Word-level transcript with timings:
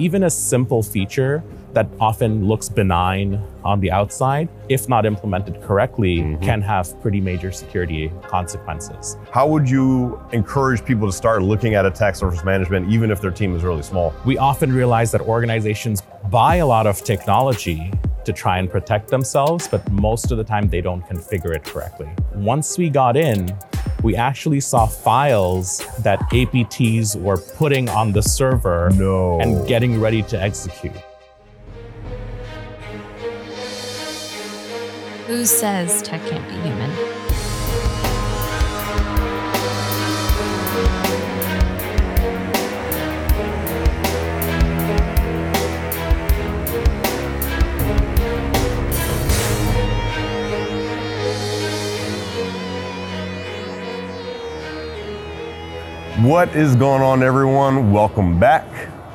even 0.00 0.22
a 0.24 0.30
simple 0.30 0.82
feature 0.82 1.42
that 1.74 1.86
often 2.00 2.46
looks 2.48 2.68
benign 2.68 3.40
on 3.62 3.78
the 3.80 3.92
outside, 3.92 4.48
if 4.68 4.88
not 4.88 5.06
implemented 5.06 5.60
correctly, 5.62 6.16
Mhm. 6.18 6.42
can 6.42 6.62
have 6.62 7.00
pretty 7.02 7.20
major 7.20 7.52
security 7.52 8.10
consequences. 8.26 9.16
How 9.30 9.46
would 9.46 9.68
you 9.70 10.18
encourage 10.32 10.84
people 10.84 11.06
to 11.06 11.12
start 11.12 11.42
looking 11.42 11.74
at 11.74 11.86
attack 11.86 12.16
surface 12.16 12.44
management, 12.44 12.90
even 12.90 13.10
if 13.10 13.20
their 13.20 13.30
team 13.30 13.54
is 13.54 13.62
really 13.62 13.82
small? 13.82 14.12
We 14.24 14.38
often 14.38 14.72
realize 14.72 15.12
that 15.12 15.20
organizations 15.20 16.02
buy 16.30 16.56
a 16.56 16.66
lot 16.66 16.86
of 16.86 17.04
technology 17.04 17.92
to 18.24 18.32
try 18.32 18.58
and 18.58 18.68
protect 18.68 19.08
themselves, 19.08 19.68
but 19.68 19.88
most 19.92 20.32
of 20.32 20.38
the 20.38 20.44
time 20.44 20.68
they 20.68 20.80
don't 20.80 21.06
configure 21.08 21.54
it 21.54 21.64
correctly. 21.64 22.08
Once 22.34 22.76
we 22.78 22.90
got 22.90 23.16
in, 23.16 23.48
we 24.02 24.16
actually 24.16 24.60
saw 24.60 24.86
files 24.86 25.84
that 26.00 26.18
APTs 26.30 27.20
were 27.20 27.36
putting 27.56 27.88
on 27.88 28.12
the 28.12 28.22
server 28.22 28.90
No. 28.94 29.38
and 29.40 29.66
getting 29.66 30.00
ready 30.00 30.22
to 30.24 30.40
execute. 30.40 30.92
Who 35.26 35.46
says 35.46 36.02
tech 36.02 36.20
can't 36.26 36.46
be 36.48 36.54
human? 36.68 37.09
What 56.30 56.54
is 56.54 56.76
going 56.76 57.02
on, 57.02 57.24
everyone? 57.24 57.90
Welcome 57.92 58.38
back 58.38 58.64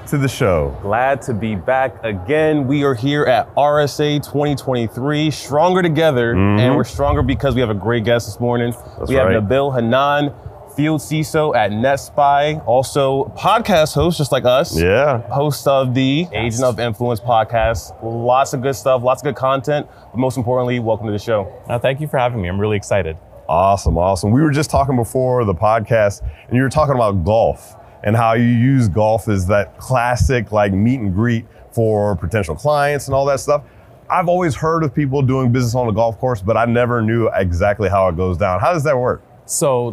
to 0.08 0.18
the 0.18 0.28
show. 0.28 0.78
Glad 0.82 1.22
to 1.22 1.34
be 1.34 1.56
back 1.56 2.04
again. 2.04 2.68
We 2.68 2.84
are 2.84 2.94
here 2.94 3.24
at 3.24 3.48
RSA 3.56 4.20
2023, 4.20 5.32
stronger 5.32 5.82
together, 5.82 6.36
Mhm. 6.36 6.60
and 6.60 6.76
we're 6.76 6.84
stronger 6.84 7.22
because 7.22 7.56
we 7.56 7.62
have 7.62 7.70
a 7.70 7.74
great 7.74 8.04
guest 8.04 8.28
this 8.28 8.38
morning. 8.42 8.74
That's 9.00 9.10
we 9.10 9.16
have. 9.16 9.30
Nabil 9.30 9.74
Hannan, 9.74 10.34
field 10.76 11.00
CISO 11.00 11.56
at 11.56 11.72
NetSPI, 11.72 12.62
also 12.66 13.32
podcast 13.38 13.96
host, 13.96 14.18
just 14.18 14.34
like 14.34 14.44
us. 14.44 14.78
Yeah. 14.78 15.20
Host 15.30 15.70
of 15.70 15.94
the 15.94 16.28
Agent 16.34 16.66
of 16.66 16.82
Influence 16.82 17.22
podcast. 17.22 17.94
Lots 18.04 18.54
of 18.54 18.62
good 18.62 18.76
stuff, 18.76 19.02
lots 19.04 19.22
of 19.22 19.28
good 19.28 19.36
content, 19.36 19.88
but 20.12 20.20
most 20.20 20.36
importantly, 20.36 20.80
welcome 20.80 21.06
to 21.06 21.14
the 21.14 21.18
show. 21.20 21.48
Uh, 21.70 21.80
thank 21.80 22.02
you 22.02 22.08
for 22.08 22.18
having 22.18 22.42
me. 22.42 22.50
I'm 22.50 22.60
really 22.60 22.76
excited. 22.76 23.16
Awesome, 23.48 23.98
awesome. 23.98 24.32
We 24.32 24.42
were 24.42 24.52
just 24.52 24.70
talking 24.70 24.96
before 24.96 25.46
the 25.46 25.54
podcast, 25.54 26.22
and 26.48 26.56
you 26.56 26.64
were 26.64 26.70
talking 26.70 26.96
about 26.96 27.24
golf 27.24 27.76
and 28.04 28.16
how 28.16 28.34
you 28.34 28.44
use 28.46 28.88
golf 28.88 29.28
as 29.28 29.48
that 29.48 29.78
classic 29.78 30.52
like 30.52 30.74
meet 30.74 31.00
and 31.00 31.14
greet 31.14 31.46
for 31.72 32.16
potential 32.16 32.56
clients 32.56 33.08
and 33.08 33.16
all 33.16 33.26
that 33.26 33.40
stuff. 33.40 33.64
I've 34.10 34.30
always 34.30 34.56
heard 34.56 34.84
of 34.84 34.94
people 34.94 35.22
doing 35.22 35.52
business 35.52 35.76
on 35.76 35.90
a 35.90 35.92
golf 35.92 36.18
course, 36.20 36.42
but 36.42 36.58
I 36.58 36.66
never 36.66 37.02
knew 37.02 37.28
exactly 37.34 37.90
how 37.90 38.08
it 38.08 38.16
goes 38.16 38.38
down. 38.38 38.60
How 38.60 38.74
does 38.74 38.84
that 38.84 38.98
work? 38.98 39.24
So, 39.48 39.92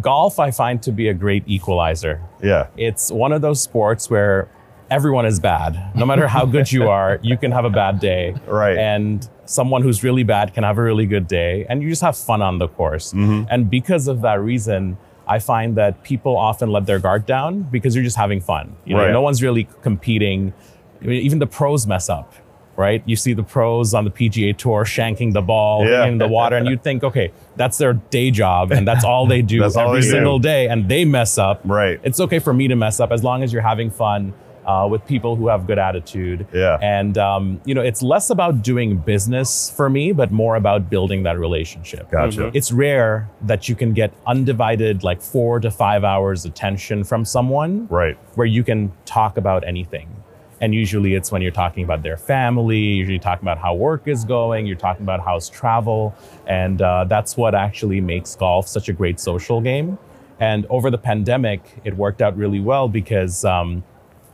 golf 0.00 0.38
I 0.38 0.50
find 0.50 0.80
to 0.82 0.92
be 0.92 1.08
a 1.08 1.14
great 1.14 1.44
equalizer. 1.46 2.20
Yeah. 2.42 2.68
It's 2.76 3.10
one 3.10 3.32
of 3.32 3.40
those 3.42 3.60
sports 3.60 4.10
where 4.10 4.48
everyone 4.92 5.24
is 5.26 5.40
bad. 5.40 5.72
No 5.96 6.04
matter 6.04 6.28
how 6.28 6.44
good 6.44 6.70
you 6.70 6.88
are, 6.88 7.18
you 7.22 7.36
can 7.38 7.50
have 7.50 7.64
a 7.64 7.70
bad 7.70 7.98
day. 7.98 8.34
Right. 8.46 8.76
And 8.76 9.26
someone 9.46 9.82
who's 9.82 10.04
really 10.04 10.22
bad 10.22 10.52
can 10.54 10.64
have 10.64 10.76
a 10.78 10.82
really 10.82 11.06
good 11.06 11.26
day, 11.26 11.64
and 11.68 11.82
you 11.82 11.88
just 11.88 12.02
have 12.02 12.16
fun 12.16 12.42
on 12.42 12.58
the 12.58 12.68
course. 12.68 13.12
Mhm. 13.12 13.46
And 13.50 13.70
because 13.70 14.06
of 14.06 14.20
that 14.20 14.38
reason, 14.40 14.98
I 15.26 15.38
find 15.38 15.76
that 15.76 16.02
people 16.02 16.36
often 16.36 16.70
let 16.70 16.84
their 16.86 16.98
guard 16.98 17.24
down 17.26 17.62
because 17.70 17.94
you're 17.96 18.04
just 18.04 18.18
having 18.18 18.40
fun. 18.40 18.64
You 18.84 18.96
know, 18.96 19.02
Right. 19.04 19.12
no 19.12 19.22
one's 19.22 19.42
really 19.42 19.66
competing. 19.82 20.52
I 21.02 21.06
mean, 21.06 21.22
even 21.22 21.38
the 21.38 21.46
pros 21.46 21.86
mess 21.86 22.10
up, 22.10 22.34
right? 22.76 23.02
You 23.06 23.16
see 23.16 23.32
the 23.32 23.42
pros 23.54 23.94
on 23.94 24.04
the 24.04 24.10
PGA 24.10 24.52
Tour 24.52 24.84
shanking 24.84 25.32
the 25.32 25.40
ball 25.42 25.86
Yeah. 25.86 26.04
in 26.06 26.18
the 26.18 26.28
water, 26.28 26.56
and 26.56 26.66
you 26.68 26.76
think, 26.86 27.02
okay, 27.02 27.30
that's 27.56 27.78
their 27.78 27.94
day 28.18 28.30
job, 28.30 28.72
and 28.72 28.86
that's 28.86 29.04
all 29.04 29.26
they 29.26 29.42
do 29.42 29.62
every 29.64 29.82
they 30.00 30.00
do. 30.00 30.10
single 30.16 30.38
day, 30.38 30.68
and 30.68 30.88
they 30.88 31.04
mess 31.06 31.38
up. 31.38 31.60
Right. 31.64 31.98
It's 32.02 32.20
okay 32.20 32.38
for 32.40 32.52
me 32.52 32.68
to 32.68 32.76
mess 32.76 33.00
up 33.00 33.10
as 33.10 33.22
long 33.24 33.42
as 33.42 33.52
you're 33.52 33.62
having 33.72 33.90
fun 33.90 34.32
uh, 34.66 34.86
with 34.90 35.04
people 35.06 35.36
who 35.36 35.48
have 35.48 35.66
good 35.66 35.78
attitude. 35.78 36.46
Yeah. 36.52 36.78
And 36.80 37.18
um, 37.18 37.60
you 37.64 37.74
know, 37.74 37.82
it's 37.82 38.02
less 38.02 38.30
about 38.30 38.62
doing 38.62 38.96
business 38.98 39.70
for 39.70 39.88
me, 39.90 40.12
but 40.12 40.30
more 40.30 40.56
about 40.56 40.88
building 40.90 41.22
that 41.24 41.38
relationship. 41.38 42.10
Gotcha. 42.10 42.50
It's 42.54 42.72
rare 42.72 43.28
that 43.42 43.68
you 43.68 43.74
can 43.74 43.92
get 43.92 44.12
undivided, 44.26 45.02
like 45.02 45.20
four 45.20 45.60
to 45.60 45.70
five 45.70 46.04
hours 46.04 46.44
attention 46.44 47.04
from 47.04 47.24
someone 47.24 47.86
Right. 47.88 48.16
where 48.34 48.46
you 48.46 48.62
can 48.62 48.92
talk 49.04 49.36
about 49.36 49.66
anything. 49.66 50.08
And 50.60 50.72
usually 50.72 51.14
it's 51.14 51.32
when 51.32 51.42
you're 51.42 51.50
talking 51.50 51.82
about 51.82 52.04
their 52.04 52.16
family, 52.16 52.78
usually 52.78 53.18
talking 53.18 53.42
about 53.42 53.58
how 53.58 53.74
work 53.74 54.06
is 54.06 54.24
going, 54.24 54.64
you're 54.64 54.76
talking 54.76 55.02
about 55.02 55.18
how's 55.18 55.48
travel. 55.50 56.14
And 56.46 56.80
uh, 56.80 57.04
that's 57.04 57.36
what 57.36 57.56
actually 57.56 58.00
makes 58.00 58.36
golf 58.36 58.68
such 58.68 58.88
a 58.88 58.92
great 58.92 59.18
social 59.18 59.60
game. 59.60 59.98
And 60.38 60.64
over 60.70 60.88
the 60.88 60.98
pandemic, 60.98 61.60
it 61.82 61.96
worked 61.96 62.22
out 62.22 62.36
really 62.36 62.60
well 62.60 62.88
because 62.88 63.44
um, 63.44 63.82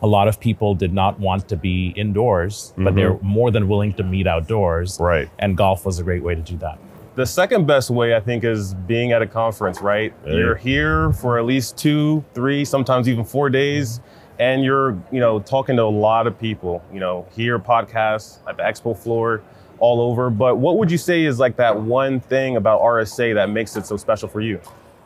a 0.03 0.07
lot 0.07 0.29
of 0.29 0.39
people 0.39 0.75
did 0.75 0.93
not 0.93 1.19
want 1.19 1.49
to 1.49 1.57
be 1.57 1.93
indoors, 1.97 2.73
but 2.77 2.85
mm-hmm. 2.85 2.97
they're 2.97 3.19
more 3.21 3.51
than 3.51 3.69
willing 3.69 3.93
to 3.95 4.03
meet 4.03 4.27
outdoors. 4.27 4.99
Right. 5.01 5.29
And 5.39 5.57
golf 5.57 5.85
was 5.85 5.99
a 5.99 6.03
great 6.03 6.23
way 6.23 6.35
to 6.35 6.41
do 6.41 6.57
that. 6.59 6.79
The 7.17 7.27
second 7.27 7.67
best 7.67 7.91
way, 7.91 8.15
I 8.15 8.21
think, 8.21 8.45
is 8.45 8.75
being 8.75 9.11
at 9.11 9.23
a 9.23 9.27
conference, 9.27 9.81
right? 9.81 10.15
Yeah. 10.25 10.35
You're 10.35 10.55
here 10.55 11.13
for 11.15 11.37
at 11.37 11.47
least 11.47 11.77
two, 11.77 12.25
three, 12.33 12.65
sometimes 12.65 13.09
even 13.09 13.25
four 13.25 13.51
days, 13.51 14.01
and 14.39 14.63
you're, 14.63 14.91
you 15.11 15.19
know, 15.19 15.41
talking 15.41 15.75
to 15.77 15.83
a 15.83 15.85
lot 15.85 16.29
of 16.29 16.39
people, 16.39 16.81
you 16.93 17.01
know, 17.01 17.27
here, 17.35 17.59
podcasts, 17.59 18.39
at 18.49 18.57
the 18.57 18.63
expo 18.63 18.97
floor, 18.97 19.43
all 19.81 20.01
over. 20.01 20.31
But 20.31 20.59
what 20.59 20.79
would 20.79 20.93
you 20.93 20.99
say 20.99 21.25
is 21.25 21.41
like 21.41 21.57
that 21.57 21.81
one 21.81 22.21
thing 22.21 22.57
about 22.57 22.81
RSA 22.83 23.35
that 23.35 23.51
makes 23.51 23.75
it 23.75 23.85
so 23.85 23.97
special 23.97 24.29
for 24.29 24.41
you? 24.41 24.61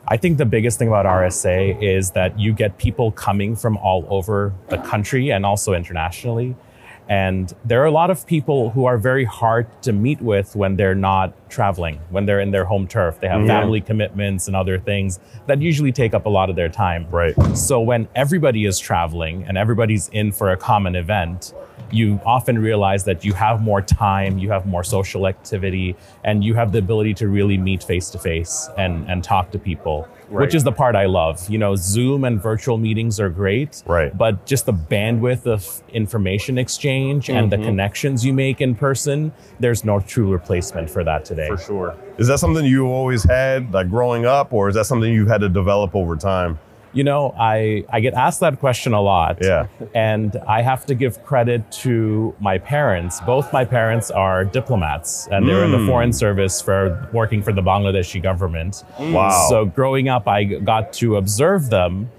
I 0.08 0.16
think 0.16 0.38
the 0.38 0.44
biggest 0.44 0.78
thing 0.78 0.88
about 0.88 1.06
RSA 1.06 1.80
is 1.82 2.10
that 2.12 2.38
you 2.38 2.52
get 2.52 2.76
people 2.78 3.12
coming 3.12 3.54
from 3.54 3.76
all 3.78 4.06
over 4.08 4.52
the 4.68 4.78
country 4.78 5.30
and 5.30 5.46
also 5.46 5.74
internationally. 5.74 6.56
And 7.08 7.52
there 7.64 7.82
are 7.82 7.86
a 7.86 7.90
lot 7.90 8.10
of 8.10 8.26
people 8.26 8.70
who 8.70 8.84
are 8.84 8.96
very 8.96 9.24
hard 9.24 9.66
to 9.82 9.92
meet 9.92 10.20
with 10.20 10.56
when 10.56 10.76
they're 10.76 10.94
not 10.94 11.50
traveling, 11.50 12.00
when 12.10 12.26
they're 12.26 12.40
in 12.40 12.52
their 12.52 12.64
home 12.64 12.86
turf. 12.86 13.20
They 13.20 13.28
have 13.28 13.46
family 13.46 13.80
commitments 13.80 14.46
and 14.46 14.56
other 14.56 14.78
things 14.78 15.18
that 15.46 15.60
usually 15.60 15.92
take 15.92 16.14
up 16.14 16.26
a 16.26 16.28
lot 16.28 16.48
of 16.48 16.56
their 16.56 16.68
time. 16.68 17.06
Right. 17.10 17.34
So 17.56 17.80
when 17.80 18.08
everybody 18.14 18.64
is 18.64 18.78
traveling 18.78 19.44
and 19.44 19.58
everybody's 19.58 20.08
in 20.08 20.32
for 20.32 20.50
a 20.50 20.56
common 20.56 20.94
event, 20.94 21.52
you 21.92 22.20
often 22.24 22.58
realize 22.58 23.04
that 23.04 23.24
you 23.24 23.32
have 23.34 23.62
more 23.62 23.82
time, 23.82 24.38
you 24.38 24.50
have 24.50 24.66
more 24.66 24.82
social 24.82 25.26
activity, 25.26 25.94
and 26.24 26.42
you 26.42 26.54
have 26.54 26.72
the 26.72 26.78
ability 26.78 27.14
to 27.14 27.28
really 27.28 27.58
meet 27.58 27.82
face 27.84 28.10
to 28.10 28.18
face 28.18 28.68
and 28.78 29.08
and 29.10 29.22
talk 29.22 29.50
to 29.52 29.58
people, 29.58 30.08
Right. 30.30 30.42
which 30.42 30.54
is 30.54 30.64
the 30.64 30.72
part 30.72 30.96
I 30.96 31.06
love. 31.06 31.48
You 31.50 31.58
know, 31.58 31.74
Zoom 31.76 32.24
and 32.24 32.40
virtual 32.42 32.78
meetings 32.78 33.20
are 33.20 33.28
great, 33.28 33.82
Right. 33.86 34.16
but 34.16 34.46
just 34.46 34.66
the 34.66 34.72
bandwidth 34.72 35.46
of 35.46 35.82
information 35.92 36.58
exchange 36.58 37.28
and 37.28 37.50
the 37.52 37.56
Mhm. 37.58 37.64
connections 37.64 38.24
you 38.24 38.32
make 38.32 38.60
in 38.60 38.74
person, 38.74 39.32
there's 39.60 39.84
no 39.84 40.00
true 40.00 40.30
replacement 40.32 40.88
for 40.88 41.04
that 41.04 41.24
today. 41.24 41.48
For 41.48 41.58
sure. 41.58 41.94
Is 42.18 42.28
that 42.28 42.38
something 42.38 42.64
you 42.64 42.86
always 42.88 43.24
had, 43.24 43.72
like 43.74 43.88
growing 43.90 44.24
up, 44.24 44.52
or 44.52 44.68
is 44.68 44.74
that 44.76 44.86
something 44.86 45.12
you've 45.12 45.28
had 45.28 45.40
to 45.42 45.48
develop 45.48 45.94
over 45.94 46.16
time? 46.16 46.58
You 46.94 47.04
know, 47.04 47.34
I, 47.38 47.84
I 47.90 48.00
get 48.00 48.12
asked 48.14 48.40
that 48.40 48.60
question 48.60 48.92
a 48.92 49.00
lot. 49.00 49.38
Yeah. 49.40 49.66
And 49.94 50.36
I 50.46 50.60
have 50.62 50.84
to 50.86 50.94
give 50.94 51.22
credit 51.24 51.70
to 51.82 52.34
my 52.38 52.58
parents. 52.58 53.20
Both 53.22 53.52
my 53.52 53.64
parents 53.64 54.10
are 54.10 54.44
diplomats 54.44 55.26
and 55.32 55.48
they're 55.48 55.64
in 55.64 55.70
the 55.72 55.78
Mm. 55.78 55.86
foreign 55.88 56.12
service 56.12 56.60
for 56.60 57.08
working 57.12 57.42
for 57.42 57.52
the 57.52 57.62
Bangladeshi 57.62 58.22
government. 58.22 58.84
Wow. 59.00 59.46
So 59.48 59.64
growing 59.64 60.08
up, 60.08 60.28
I 60.28 60.44
got 60.44 60.92
to 60.94 61.16
observe 61.16 61.70
them 61.70 62.10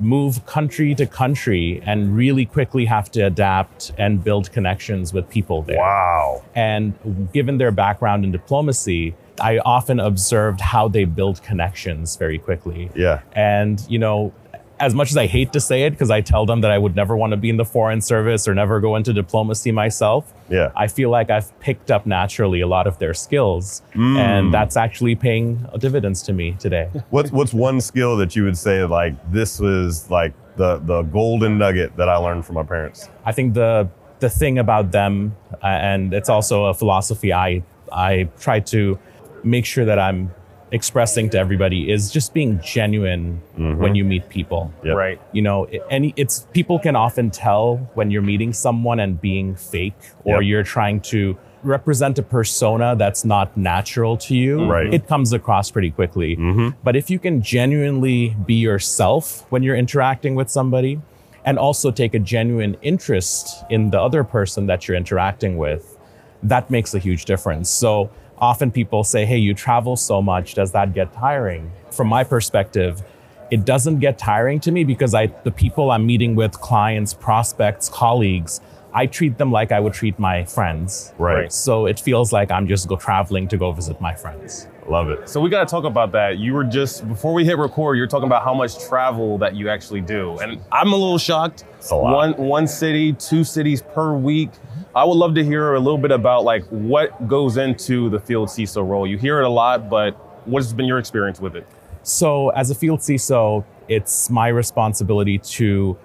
move 0.00 0.44
country 0.46 0.92
to 0.96 1.06
country 1.06 1.80
and 1.86 2.16
really 2.16 2.44
quickly 2.44 2.84
have 2.86 3.08
to 3.12 3.20
adapt 3.20 3.92
and 3.96 4.24
build 4.24 4.50
connections 4.50 5.12
with 5.12 5.28
people 5.30 5.62
there. 5.62 5.78
Wow. 5.78 6.42
And 6.56 6.94
given 7.32 7.58
their 7.58 7.70
background 7.70 8.24
in 8.24 8.32
diplomacy, 8.32 9.14
I 9.40 9.58
often 9.58 10.00
observed 10.00 10.60
how 10.60 10.88
they 10.88 11.04
build 11.04 11.42
connections 11.42 12.16
very 12.16 12.38
quickly. 12.38 12.90
Yeah. 12.94 13.20
And, 13.32 13.84
you 13.88 13.98
know, 13.98 14.32
as 14.80 14.94
much 14.94 15.10
as 15.10 15.16
I 15.16 15.26
hate 15.26 15.52
to 15.52 15.60
say 15.60 15.84
it, 15.84 15.90
because 15.90 16.10
I 16.10 16.20
tell 16.20 16.46
them 16.46 16.60
that 16.62 16.70
I 16.70 16.78
would 16.78 16.96
never 16.96 17.16
want 17.16 17.30
to 17.30 17.36
be 17.36 17.48
in 17.48 17.56
the 17.56 17.64
foreign 17.64 18.00
service 18.00 18.48
or 18.48 18.54
never 18.54 18.80
go 18.80 18.96
into 18.96 19.12
diplomacy 19.12 19.70
myself, 19.72 20.32
Yeah. 20.48 20.72
I 20.76 20.88
feel 20.88 21.10
like 21.10 21.30
I've 21.30 21.58
picked 21.60 21.90
up 21.90 22.06
naturally 22.06 22.60
a 22.60 22.66
lot 22.66 22.86
of 22.86 22.98
their 22.98 23.14
skills. 23.14 23.82
Mm. 23.94 24.18
And 24.18 24.54
that's 24.54 24.76
actually 24.76 25.14
paying 25.14 25.66
dividends 25.78 26.22
to 26.24 26.32
me 26.32 26.56
today. 26.58 26.90
What's 27.10 27.30
what's 27.30 27.54
one 27.54 27.80
skill 27.80 28.16
that 28.18 28.34
you 28.36 28.44
would 28.44 28.58
say 28.58 28.84
like 28.84 29.14
this 29.32 29.60
was 29.60 30.10
like 30.10 30.32
the 30.56 30.78
the 30.78 31.02
golden 31.02 31.58
nugget 31.58 31.96
that 31.96 32.08
I 32.08 32.16
learned 32.16 32.44
from 32.44 32.56
my 32.56 32.64
parents? 32.64 33.08
I 33.24 33.32
think 33.32 33.54
the 33.54 33.88
the 34.20 34.28
thing 34.30 34.58
about 34.58 34.90
them, 34.90 35.36
uh, 35.62 35.66
and 35.66 36.12
it's 36.12 36.28
also 36.28 36.66
a 36.66 36.74
philosophy 36.74 37.32
I 37.32 37.62
I 37.92 38.28
try 38.40 38.60
to 38.60 38.98
make 39.44 39.66
sure 39.66 39.84
that 39.84 39.98
I'm 39.98 40.32
expressing 40.72 41.30
to 41.30 41.38
everybody 41.38 41.90
is 41.90 42.10
just 42.10 42.34
being 42.34 42.58
genuine 42.60 43.40
mm-hmm. 43.56 43.80
when 43.80 43.94
you 43.94 44.04
meet 44.04 44.28
people. 44.28 44.72
Yep. 44.82 44.96
Right. 44.96 45.20
You 45.32 45.42
know, 45.42 45.64
it- 45.66 45.82
any 45.90 46.12
it's 46.16 46.46
people 46.52 46.78
can 46.78 46.96
often 46.96 47.30
tell 47.30 47.76
when 47.94 48.10
you're 48.10 48.22
meeting 48.22 48.52
someone 48.52 48.98
and 48.98 49.20
being 49.20 49.54
fake 49.54 49.94
or 50.24 50.42
Yep. 50.42 50.48
you're 50.48 50.62
trying 50.64 51.00
to 51.12 51.38
represent 51.62 52.18
a 52.18 52.22
persona 52.22 52.94
that's 52.96 53.24
not 53.24 53.56
natural 53.56 54.16
to 54.18 54.34
you. 54.34 54.66
Right. 54.66 54.92
It 54.92 55.06
comes 55.06 55.32
across 55.32 55.70
pretty 55.70 55.90
quickly. 55.90 56.36
Mm-hmm. 56.36 56.70
But 56.82 56.96
if 56.96 57.08
you 57.08 57.18
can 57.18 57.40
genuinely 57.40 58.36
be 58.44 58.54
yourself 58.54 59.46
when 59.50 59.62
you're 59.62 59.76
interacting 59.76 60.34
with 60.34 60.50
somebody 60.50 61.00
and 61.44 61.58
also 61.58 61.90
take 61.90 62.14
a 62.14 62.18
genuine 62.18 62.76
interest 62.82 63.64
in 63.70 63.90
the 63.90 64.00
other 64.00 64.24
person 64.24 64.66
that 64.66 64.88
you're 64.88 64.96
interacting 64.96 65.56
with, 65.56 65.96
that 66.42 66.70
makes 66.70 66.94
a 66.94 66.98
huge 66.98 67.24
difference. 67.24 67.70
So 67.70 68.10
often 68.38 68.70
people 68.70 69.04
say, 69.04 69.24
Hey, 69.24 69.38
you 69.38 69.54
travel 69.54 69.96
so 69.96 70.20
much, 70.22 70.54
does 70.54 70.72
that 70.72 70.94
get 70.94 71.12
tiring? 71.12 71.70
From 71.90 72.08
my 72.08 72.24
perspective, 72.24 73.02
it 73.50 73.64
doesn't 73.64 73.98
get 73.98 74.18
tiring 74.18 74.60
to 74.60 74.72
me 74.72 74.84
because 74.84 75.14
I 75.14 75.26
the 75.26 75.50
people 75.50 75.90
I'm 75.90 76.06
meeting 76.06 76.34
with, 76.34 76.52
clients, 76.60 77.14
prospects, 77.14 77.88
colleagues, 77.88 78.60
I 78.92 79.06
treat 79.06 79.38
them 79.38 79.50
like 79.50 79.72
I 79.72 79.80
would 79.80 79.92
treat 79.92 80.18
my 80.20 80.44
friends. 80.44 81.12
Right. 81.18 81.52
So 81.52 81.86
it 81.86 81.98
feels 81.98 82.32
like 82.32 82.52
I'm 82.52 82.68
just 82.68 82.88
go 82.88 82.96
traveling 82.96 83.48
to 83.48 83.56
go 83.56 83.72
visit 83.72 84.00
my 84.00 84.14
friends. 84.14 84.68
Love 84.88 85.10
it. 85.10 85.28
So 85.28 85.40
we 85.40 85.50
got 85.50 85.66
to 85.66 85.70
talk 85.70 85.84
about 85.84 86.12
that. 86.12 86.38
You 86.38 86.52
were 86.54 86.62
just 86.62 87.06
before 87.08 87.32
we 87.32 87.44
hit 87.44 87.58
record, 87.58 87.96
you're 87.96 88.06
talking 88.06 88.26
about 88.26 88.44
how 88.44 88.54
much 88.54 88.78
travel 88.86 89.36
that 89.38 89.56
you 89.56 89.68
actually 89.68 90.02
do, 90.02 90.38
and 90.38 90.60
I'm 90.70 90.92
a 90.92 90.96
little 90.96 91.18
shocked. 91.18 91.64
It's 91.78 91.90
a 91.90 91.96
lot. 91.96 92.14
One 92.14 92.32
one 92.34 92.66
city, 92.66 93.12
two 93.14 93.44
cities 93.44 93.82
per 93.82 94.14
week. 94.14 94.50
I 94.96 95.04
would 95.04 95.16
love 95.16 95.34
to 95.34 95.44
hear 95.44 95.74
a 95.74 95.80
little 95.80 95.98
bit 95.98 96.12
about 96.12 96.44
like 96.44 96.64
what 96.66 97.26
goes 97.26 97.56
into 97.56 98.08
the 98.10 98.20
field 98.20 98.48
CISO 98.48 98.86
role. 98.88 99.06
You 99.06 99.18
hear 99.18 99.40
it 99.40 99.44
a 99.44 99.48
lot, 99.48 99.90
but 99.90 100.12
what's 100.46 100.72
been 100.72 100.86
your 100.86 100.98
experience 100.98 101.40
with 101.40 101.56
it? 101.56 101.66
So, 102.04 102.50
as 102.50 102.70
a 102.70 102.74
field 102.74 103.00
CISO, 103.00 103.64
it's 103.88 104.30
my 104.30 104.48
responsibility 104.48 105.38
to 105.38 105.96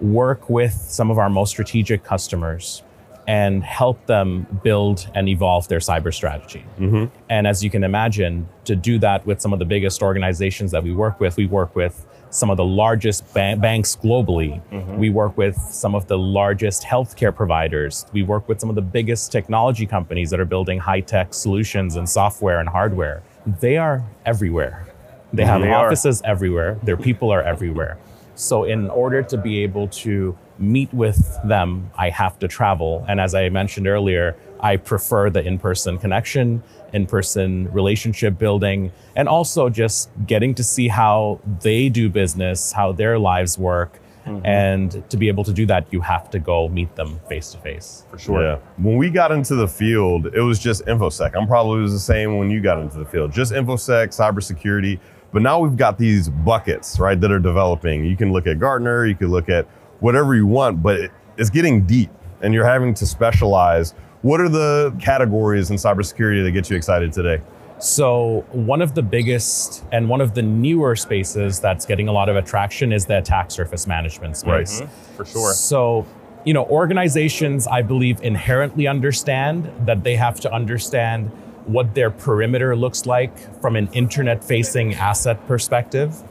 work 0.00 0.48
with 0.48 0.72
some 0.72 1.10
of 1.10 1.18
our 1.18 1.28
most 1.28 1.50
strategic 1.50 2.04
customers 2.04 2.82
and 3.26 3.62
help 3.62 4.06
them 4.06 4.46
build 4.62 5.10
and 5.14 5.28
evolve 5.28 5.68
their 5.68 5.80
cyber 5.80 6.14
strategy. 6.14 6.64
Mm-hmm. 6.78 7.14
And 7.28 7.46
as 7.46 7.62
you 7.62 7.68
can 7.68 7.84
imagine, 7.84 8.48
to 8.64 8.74
do 8.74 8.98
that 9.00 9.26
with 9.26 9.42
some 9.42 9.52
of 9.52 9.58
the 9.58 9.66
biggest 9.66 10.02
organizations 10.02 10.70
that 10.70 10.82
we 10.82 10.92
work 10.94 11.20
with, 11.20 11.36
we 11.36 11.44
work 11.44 11.76
with 11.76 12.06
some 12.30 12.50
of 12.50 12.56
the 12.56 12.64
largest 12.64 13.32
ba- 13.34 13.56
banks 13.58 13.96
globally. 13.96 14.60
Mm-hmm. 14.70 14.98
We 14.98 15.10
work 15.10 15.36
with 15.38 15.56
some 15.56 15.94
of 15.94 16.06
the 16.06 16.18
largest 16.18 16.82
healthcare 16.82 17.34
providers. 17.34 18.06
We 18.12 18.22
work 18.22 18.48
with 18.48 18.60
some 18.60 18.68
of 18.68 18.76
the 18.76 18.82
biggest 18.82 19.32
technology 19.32 19.86
companies 19.86 20.30
that 20.30 20.40
are 20.40 20.44
building 20.44 20.78
high 20.78 21.00
tech 21.00 21.32
solutions 21.34 21.96
and 21.96 22.08
software 22.08 22.60
and 22.60 22.68
hardware. 22.68 23.22
They 23.60 23.76
are 23.76 24.02
everywhere. 24.26 24.86
They 25.32 25.44
have 25.44 25.60
They 25.62 25.68
are. 25.70 25.86
offices 25.86 26.22
everywhere. 26.24 26.78
Their 26.82 26.96
people 26.96 27.30
are 27.30 27.42
everywhere. 27.42 27.98
So, 28.38 28.62
in 28.62 28.88
order 28.88 29.20
to 29.24 29.36
be 29.36 29.64
able 29.64 29.88
to 29.88 30.38
meet 30.60 30.94
with 30.94 31.36
them, 31.44 31.90
I 31.98 32.10
have 32.10 32.38
to 32.38 32.46
travel. 32.46 33.04
And 33.08 33.20
as 33.20 33.34
I 33.34 33.48
mentioned 33.48 33.88
earlier, 33.88 34.36
I 34.60 34.76
prefer 34.76 35.28
the 35.28 35.42
in 35.44 35.58
person 35.58 35.98
connection, 35.98 36.62
in 36.92 37.06
person 37.06 37.68
relationship 37.72 38.38
building, 38.38 38.92
and 39.16 39.28
also 39.28 39.68
just 39.68 40.10
getting 40.24 40.54
to 40.54 40.62
see 40.62 40.86
how 40.86 41.40
they 41.62 41.88
do 41.88 42.08
business, 42.08 42.70
how 42.70 42.92
their 42.92 43.18
lives 43.18 43.58
work. 43.58 43.98
Mm-hmm. 44.24 44.46
And 44.46 45.10
to 45.10 45.16
be 45.16 45.26
able 45.26 45.42
to 45.42 45.52
do 45.52 45.66
that, 45.66 45.92
you 45.92 46.00
have 46.02 46.30
to 46.30 46.38
go 46.38 46.68
meet 46.68 46.94
them 46.94 47.18
face 47.28 47.50
to 47.52 47.58
face. 47.58 48.04
For 48.08 48.18
sure. 48.18 48.42
Yeah. 48.42 48.58
When 48.76 48.98
we 48.98 49.10
got 49.10 49.32
into 49.32 49.56
the 49.56 49.66
field, 49.66 50.26
it 50.26 50.42
was 50.42 50.60
just 50.60 50.84
InfoSec. 50.86 51.34
I'm 51.34 51.48
probably 51.48 51.80
was 51.80 51.92
the 51.92 51.98
same 51.98 52.36
when 52.36 52.50
you 52.50 52.60
got 52.60 52.78
into 52.78 52.98
the 52.98 53.06
field. 53.06 53.32
Just 53.32 53.52
InfoSec, 53.52 54.08
cybersecurity. 54.08 55.00
But 55.32 55.42
now 55.42 55.60
we've 55.60 55.76
got 55.76 55.98
these 55.98 56.28
buckets, 56.28 56.98
right, 56.98 57.20
that 57.20 57.30
are 57.30 57.38
developing. 57.38 58.04
You 58.04 58.16
can 58.16 58.32
look 58.32 58.46
at 58.46 58.58
Gartner, 58.58 59.06
you 59.06 59.14
can 59.14 59.28
look 59.28 59.48
at 59.48 59.66
whatever 60.00 60.34
you 60.34 60.46
want, 60.46 60.82
but 60.82 60.98
it, 60.98 61.10
it's 61.36 61.50
getting 61.50 61.84
deep 61.84 62.10
and 62.40 62.54
you're 62.54 62.64
having 62.64 62.94
to 62.94 63.06
specialize. 63.06 63.94
What 64.22 64.40
are 64.40 64.48
the 64.48 64.94
categories 64.98 65.70
in 65.70 65.76
cybersecurity 65.76 66.42
that 66.44 66.52
get 66.52 66.70
you 66.70 66.76
excited 66.76 67.12
today? 67.12 67.42
So, 67.80 68.44
one 68.50 68.82
of 68.82 68.96
the 68.96 69.02
biggest 69.02 69.84
and 69.92 70.08
one 70.08 70.20
of 70.20 70.34
the 70.34 70.42
newer 70.42 70.96
spaces 70.96 71.60
that's 71.60 71.86
getting 71.86 72.08
a 72.08 72.12
lot 72.12 72.28
of 72.28 72.34
attraction 72.34 72.92
is 72.92 73.06
the 73.06 73.18
attack 73.18 73.52
surface 73.52 73.86
management 73.86 74.36
space. 74.36 74.80
Mm-hmm. 74.80 75.14
For 75.16 75.24
sure. 75.24 75.52
So, 75.52 76.04
you 76.44 76.54
know, 76.54 76.64
organizations, 76.64 77.68
I 77.68 77.82
believe, 77.82 78.20
inherently 78.22 78.88
understand 78.88 79.70
that 79.86 80.02
they 80.02 80.16
have 80.16 80.40
to 80.40 80.52
understand 80.52 81.30
what 81.68 81.94
their 81.94 82.10
perimeter 82.10 82.74
looks 82.74 83.06
like 83.06 83.60
from 83.60 83.76
an 83.76 83.88
internet 83.92 84.42
facing 84.42 84.94
asset 84.94 85.46
perspective. 85.46 86.22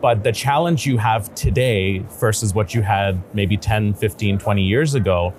But 0.00 0.24
the 0.24 0.32
challenge 0.32 0.86
you 0.86 0.96
have 0.98 1.34
today 1.34 1.98
versus 2.20 2.54
what 2.54 2.74
you 2.74 2.82
had 2.82 3.22
maybe 3.34 3.56
10, 3.56 3.94
15, 3.94 4.38
20 4.38 4.62
years 4.62 4.94
ago 4.94 5.34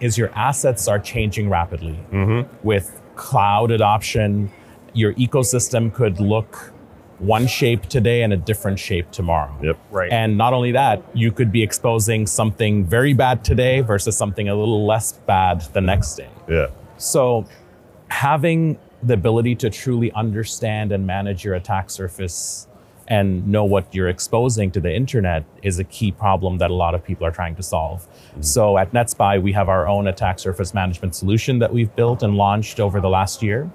is 0.00 0.16
your 0.16 0.30
assets 0.34 0.88
are 0.88 0.98
changing 0.98 1.50
rapidly. 1.50 1.98
Mm-hmm. 2.12 2.66
With 2.66 3.00
cloud 3.16 3.70
adoption, 3.70 4.50
your 4.94 5.12
ecosystem 5.14 5.92
could 5.92 6.20
look 6.20 6.72
one 7.18 7.46
shape 7.46 7.86
today 7.86 8.22
and 8.22 8.32
a 8.32 8.36
different 8.36 8.78
shape 8.78 9.10
tomorrow. 9.10 9.54
Yep. 9.62 9.78
Right. 9.90 10.12
And 10.12 10.38
not 10.38 10.52
only 10.52 10.72
that, 10.72 11.02
you 11.14 11.32
could 11.32 11.50
be 11.50 11.62
exposing 11.62 12.26
something 12.26 12.84
very 12.84 13.12
bad 13.12 13.44
today 13.44 13.80
versus 13.80 14.16
something 14.16 14.48
a 14.48 14.54
little 14.54 14.86
less 14.86 15.12
bad 15.12 15.62
the 15.72 15.80
next 15.80 16.14
day. 16.14 16.28
Yeah. 16.48 16.68
So, 16.96 17.46
having 18.08 18.78
the 19.02 19.14
ability 19.14 19.54
to 19.54 19.70
truly 19.70 20.10
understand 20.12 20.92
and 20.92 21.06
manage 21.06 21.44
your 21.44 21.54
attack 21.54 21.90
surface 21.90 22.66
and 23.06 23.46
know 23.46 23.64
what 23.64 23.94
you're 23.94 24.08
exposing 24.08 24.70
to 24.70 24.80
the 24.80 24.94
internet 24.94 25.44
is 25.62 25.78
a 25.78 25.84
key 25.84 26.12
problem 26.12 26.58
that 26.58 26.70
a 26.70 26.74
lot 26.74 26.94
of 26.94 27.02
people 27.02 27.26
are 27.26 27.30
trying 27.30 27.54
to 27.56 27.62
solve. 27.62 28.06
So, 28.40 28.76
at 28.76 28.92
NetSPI, 28.92 29.42
we 29.42 29.52
have 29.52 29.68
our 29.70 29.88
own 29.88 30.08
attack 30.08 30.38
surface 30.38 30.74
management 30.74 31.14
solution 31.14 31.58
that 31.60 31.72
we've 31.72 31.94
built 31.96 32.22
and 32.22 32.36
launched 32.36 32.80
over 32.80 33.00
the 33.00 33.08
last 33.08 33.42
year. 33.42 33.70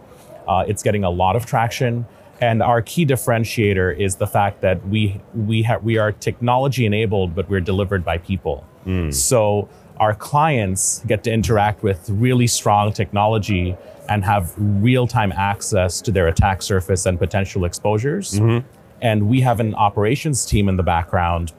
Uh, 0.47 0.65
it's 0.67 0.83
getting 0.83 1.03
a 1.03 1.09
lot 1.09 1.35
of 1.35 1.45
traction. 1.47 2.05
And 2.41 2.61
our 2.61 2.81
key 2.81 3.05
differentiator 3.05 3.97
is 3.97 4.17
the 4.17 4.27
fact 4.27 4.61
that 4.61 4.85
we 4.87 5.19
we 5.33 5.63
have 5.63 5.83
we 5.83 5.97
are 5.97 6.11
technology 6.11 6.85
enabled, 6.85 7.33
but 7.33 7.49
we're 7.49 7.61
delivered 7.61 8.03
by 8.03 8.17
people. 8.17 8.65
So 9.11 9.69
our 10.03 10.13
clients 10.13 11.01
get 11.07 11.23
to 11.23 11.31
interact 11.31 11.81
with 11.81 12.09
really 12.09 12.45
strong 12.45 12.91
technology 12.91 13.77
and 14.09 14.25
have 14.25 14.53
real 14.57 15.07
time 15.07 15.31
access 15.31 16.01
to 16.01 16.11
their 16.11 16.27
attack 16.27 16.61
surface 16.61 17.05
and 17.05 17.17
potential 17.17 17.63
exposures. 17.63 18.33
Mm-hmm. 18.33 18.67
And 19.01 19.29
we 19.29 19.39
have 19.41 19.61
an 19.61 19.73
operations 19.75 20.45
team 20.45 20.67
in 20.67 20.75
the 20.75 20.83
background 20.83 21.53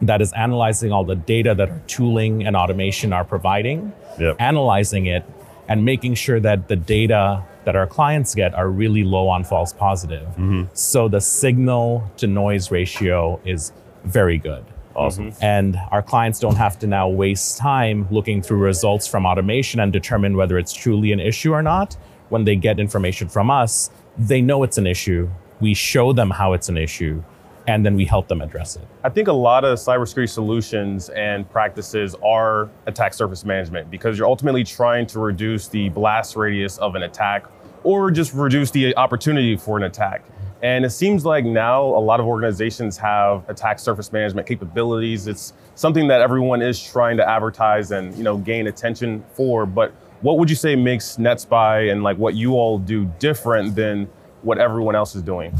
that 0.00 0.22
is 0.22 0.32
analyzing 0.32 0.90
all 0.90 1.04
the 1.04 1.14
data 1.14 1.54
that 1.54 1.68
our 1.68 1.82
tooling 1.86 2.46
and 2.46 2.56
automation 2.56 3.12
are 3.12 3.24
providing, 3.24 3.92
Yep. 4.18 4.36
analyzing 4.40 5.04
it, 5.06 5.24
and 5.68 5.84
making 5.84 6.14
sure 6.14 6.40
that 6.40 6.68
the 6.68 6.76
data 6.76 7.44
that 7.64 7.76
our 7.76 7.86
clients 7.86 8.34
get 8.34 8.54
are 8.54 8.68
really 8.68 9.04
low 9.04 9.28
on 9.28 9.44
false 9.44 9.72
positive. 9.72 10.26
Mm-hmm. 10.30 10.64
So 10.72 11.08
the 11.08 11.20
signal 11.20 12.10
to 12.16 12.26
noise 12.26 12.70
ratio 12.70 13.38
is 13.44 13.72
very 14.04 14.38
good. 14.38 14.64
Awesome. 14.94 15.30
Mm-hmm. 15.30 15.44
And 15.44 15.80
our 15.90 16.02
clients 16.02 16.38
don't 16.38 16.56
have 16.56 16.78
to 16.80 16.86
now 16.86 17.08
waste 17.08 17.58
time 17.58 18.06
looking 18.10 18.42
through 18.42 18.58
results 18.58 19.06
from 19.06 19.26
automation 19.26 19.80
and 19.80 19.92
determine 19.92 20.36
whether 20.36 20.58
it's 20.58 20.72
truly 20.72 21.12
an 21.12 21.20
issue 21.20 21.52
or 21.52 21.62
not. 21.62 21.96
When 22.28 22.44
they 22.44 22.56
get 22.56 22.80
information 22.80 23.28
from 23.28 23.50
us, 23.50 23.90
they 24.16 24.40
know 24.40 24.62
it's 24.62 24.78
an 24.78 24.86
issue. 24.86 25.30
We 25.60 25.74
show 25.74 26.12
them 26.12 26.30
how 26.30 26.54
it's 26.54 26.68
an 26.68 26.76
issue, 26.76 27.22
and 27.66 27.84
then 27.84 27.94
we 27.94 28.04
help 28.04 28.28
them 28.28 28.40
address 28.40 28.76
it. 28.76 28.86
I 29.04 29.10
think 29.10 29.28
a 29.28 29.32
lot 29.32 29.64
of 29.64 29.78
cybersecurity 29.78 30.28
solutions 30.28 31.08
and 31.10 31.48
practices 31.50 32.16
are 32.24 32.68
attack 32.86 33.14
surface 33.14 33.44
management 33.44 33.90
because 33.90 34.18
you're 34.18 34.26
ultimately 34.26 34.64
trying 34.64 35.06
to 35.08 35.20
reduce 35.20 35.68
the 35.68 35.88
blast 35.90 36.36
radius 36.36 36.78
of 36.78 36.94
an 36.94 37.02
attack 37.02 37.44
or 37.84 38.10
just 38.10 38.32
reduce 38.34 38.70
the 38.70 38.96
opportunity 38.96 39.56
for 39.56 39.76
an 39.76 39.84
attack. 39.84 40.24
And 40.62 40.84
it 40.84 40.90
seems 40.90 41.24
like 41.24 41.44
now 41.44 41.82
a 41.82 41.98
lot 41.98 42.20
of 42.20 42.26
organizations 42.26 42.96
have 42.98 43.48
attack 43.48 43.80
surface 43.80 44.12
management 44.12 44.46
capabilities. 44.46 45.26
It's 45.26 45.52
something 45.74 46.06
that 46.06 46.20
everyone 46.20 46.62
is 46.62 46.80
trying 46.80 47.16
to 47.16 47.28
advertise 47.28 47.90
and 47.90 48.16
you 48.16 48.22
know 48.22 48.36
gain 48.36 48.68
attention 48.68 49.24
for. 49.34 49.66
But 49.66 49.92
what 50.20 50.38
would 50.38 50.48
you 50.48 50.54
say 50.54 50.76
makes 50.76 51.16
NetSPI 51.16 51.90
and 51.90 52.04
like 52.04 52.16
what 52.16 52.34
you 52.34 52.52
all 52.54 52.78
do 52.78 53.10
different 53.18 53.74
than 53.74 54.08
what 54.42 54.58
everyone 54.58 54.94
else 54.94 55.16
is 55.16 55.22
doing? 55.22 55.52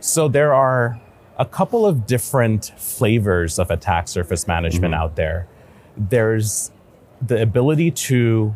So 0.00 0.28
there 0.28 0.52
are 0.52 1.00
a 1.38 1.46
couple 1.46 1.86
of 1.86 2.06
different 2.06 2.72
flavors 2.76 3.58
of 3.58 3.70
attack 3.70 4.06
surface 4.06 4.46
management 4.46 4.92
mm-hmm. 4.92 5.02
out 5.02 5.16
there. 5.16 5.48
There's 5.96 6.70
the 7.26 7.40
ability 7.40 7.90
to 7.92 8.54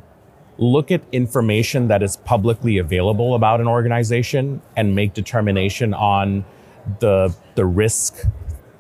look 0.59 0.91
at 0.91 1.03
information 1.13 1.89
that 1.89 2.03
is 2.03 2.17
publicly 2.17 2.79
available 2.79 3.35
about 3.35 3.61
an 3.61 3.69
organization 3.69 4.63
and 4.77 4.95
make 4.95 5.13
determination 5.15 5.93
on 5.95 6.45
the 7.01 7.35
the 7.57 7.65
risk 7.65 8.25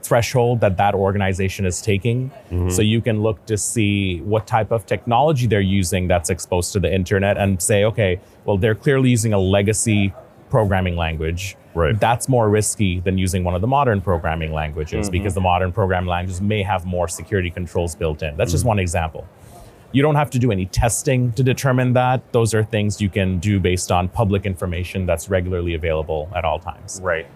threshold 0.02 0.60
that 0.60 0.76
that 0.76 0.94
organization 0.94 1.66
is 1.66 1.82
taking. 1.82 2.30
So 2.68 2.80
you 2.80 3.00
can 3.00 3.22
look 3.22 3.44
to 3.46 3.58
see 3.58 4.20
what 4.20 4.46
type 4.46 4.70
of 4.70 4.86
technology 4.86 5.48
they're 5.48 5.60
using 5.60 6.06
that's 6.06 6.30
exposed 6.30 6.72
to 6.74 6.80
the 6.80 6.92
internet 6.94 7.36
and 7.36 7.60
say, 7.60 7.82
okay, 7.84 8.20
well, 8.44 8.56
they're 8.56 8.76
clearly 8.76 9.10
using 9.10 9.32
a 9.32 9.38
legacy 9.38 10.14
programming 10.48 10.94
language, 10.96 11.56
Right. 11.74 11.98
that's 11.98 12.28
more 12.28 12.48
risky 12.48 13.00
than 13.00 13.18
using 13.18 13.42
one 13.42 13.56
of 13.56 13.60
the 13.60 13.66
modern 13.66 14.00
programming 14.00 14.52
languages 14.52 15.06
Mm-hmm. 15.06 15.12
because 15.12 15.34
the 15.34 15.40
modern 15.40 15.72
programming 15.72 16.08
languages 16.08 16.40
may 16.40 16.62
have 16.62 16.86
more 16.86 17.08
security 17.08 17.50
controls 17.50 17.96
built 17.96 18.22
in. 18.22 18.36
That's 18.36 18.52
just 18.52 18.62
Mm-hmm. 18.62 18.68
one 18.68 18.78
example. 18.78 19.26
You 19.96 20.02
don't 20.02 20.16
have 20.16 20.28
to 20.32 20.38
do 20.38 20.52
any 20.52 20.66
testing 20.66 21.32
to 21.32 21.42
determine 21.42 21.94
that. 21.94 22.30
Those 22.34 22.52
are 22.52 22.62
things 22.62 23.00
you 23.00 23.08
can 23.08 23.38
do 23.38 23.58
based 23.58 23.90
on 23.90 24.10
public 24.10 24.44
information 24.44 25.06
that's 25.06 25.30
regularly 25.30 25.72
available 25.72 26.30
at 26.36 26.44
all 26.44 26.58
times. 26.58 27.00
Right. 27.02 27.26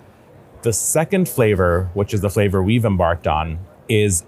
The 0.60 0.74
second 0.74 1.26
flavor, 1.26 1.88
which 1.94 2.12
is 2.12 2.20
the 2.20 2.28
flavor 2.28 2.62
we've 2.62 2.84
embarked 2.84 3.26
on, 3.26 3.60
is 3.88 4.26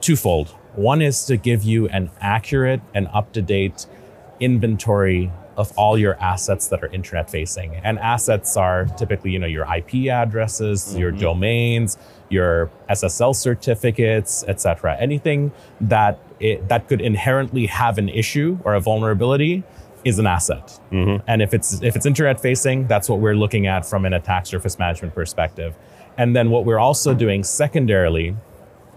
twofold. 0.00 0.50
One 0.76 1.02
is 1.02 1.26
to 1.26 1.36
give 1.36 1.64
you 1.64 1.88
an 1.88 2.12
accurate 2.20 2.80
and 2.94 3.08
up 3.12 3.32
to 3.32 3.42
date 3.42 3.86
inventory 4.38 5.32
of 5.58 5.72
all 5.76 5.98
your 5.98 6.14
assets 6.22 6.68
that 6.68 6.82
are 6.82 6.86
internet 6.86 7.28
facing. 7.28 7.74
And 7.76 7.98
assets 7.98 8.56
are 8.56 8.86
typically, 8.96 9.32
you 9.32 9.40
know, 9.40 9.46
your 9.46 9.66
IP 9.74 10.06
addresses, 10.06 10.84
mm-hmm. 10.84 10.98
your 10.98 11.10
domains, 11.10 11.98
your 12.30 12.70
SSL 12.88 13.34
certificates, 13.34 14.44
etc. 14.44 14.96
Anything 14.98 15.52
that 15.80 16.20
it, 16.38 16.68
that 16.68 16.86
could 16.88 17.00
inherently 17.00 17.66
have 17.66 17.98
an 17.98 18.08
issue 18.08 18.58
or 18.64 18.74
a 18.74 18.80
vulnerability 18.80 19.64
is 20.04 20.20
an 20.20 20.28
asset. 20.28 20.78
Mm-hmm. 20.92 21.24
And 21.26 21.42
if 21.42 21.52
it's 21.52 21.82
if 21.82 21.96
it's 21.96 22.06
internet 22.06 22.40
facing, 22.40 22.86
that's 22.86 23.08
what 23.08 23.18
we're 23.18 23.34
looking 23.34 23.66
at 23.66 23.84
from 23.84 24.04
an 24.04 24.12
attack 24.12 24.46
surface 24.46 24.78
management 24.78 25.12
perspective. 25.12 25.74
And 26.16 26.36
then 26.36 26.50
what 26.50 26.64
we're 26.64 26.78
also 26.78 27.14
doing 27.14 27.42
secondarily 27.42 28.36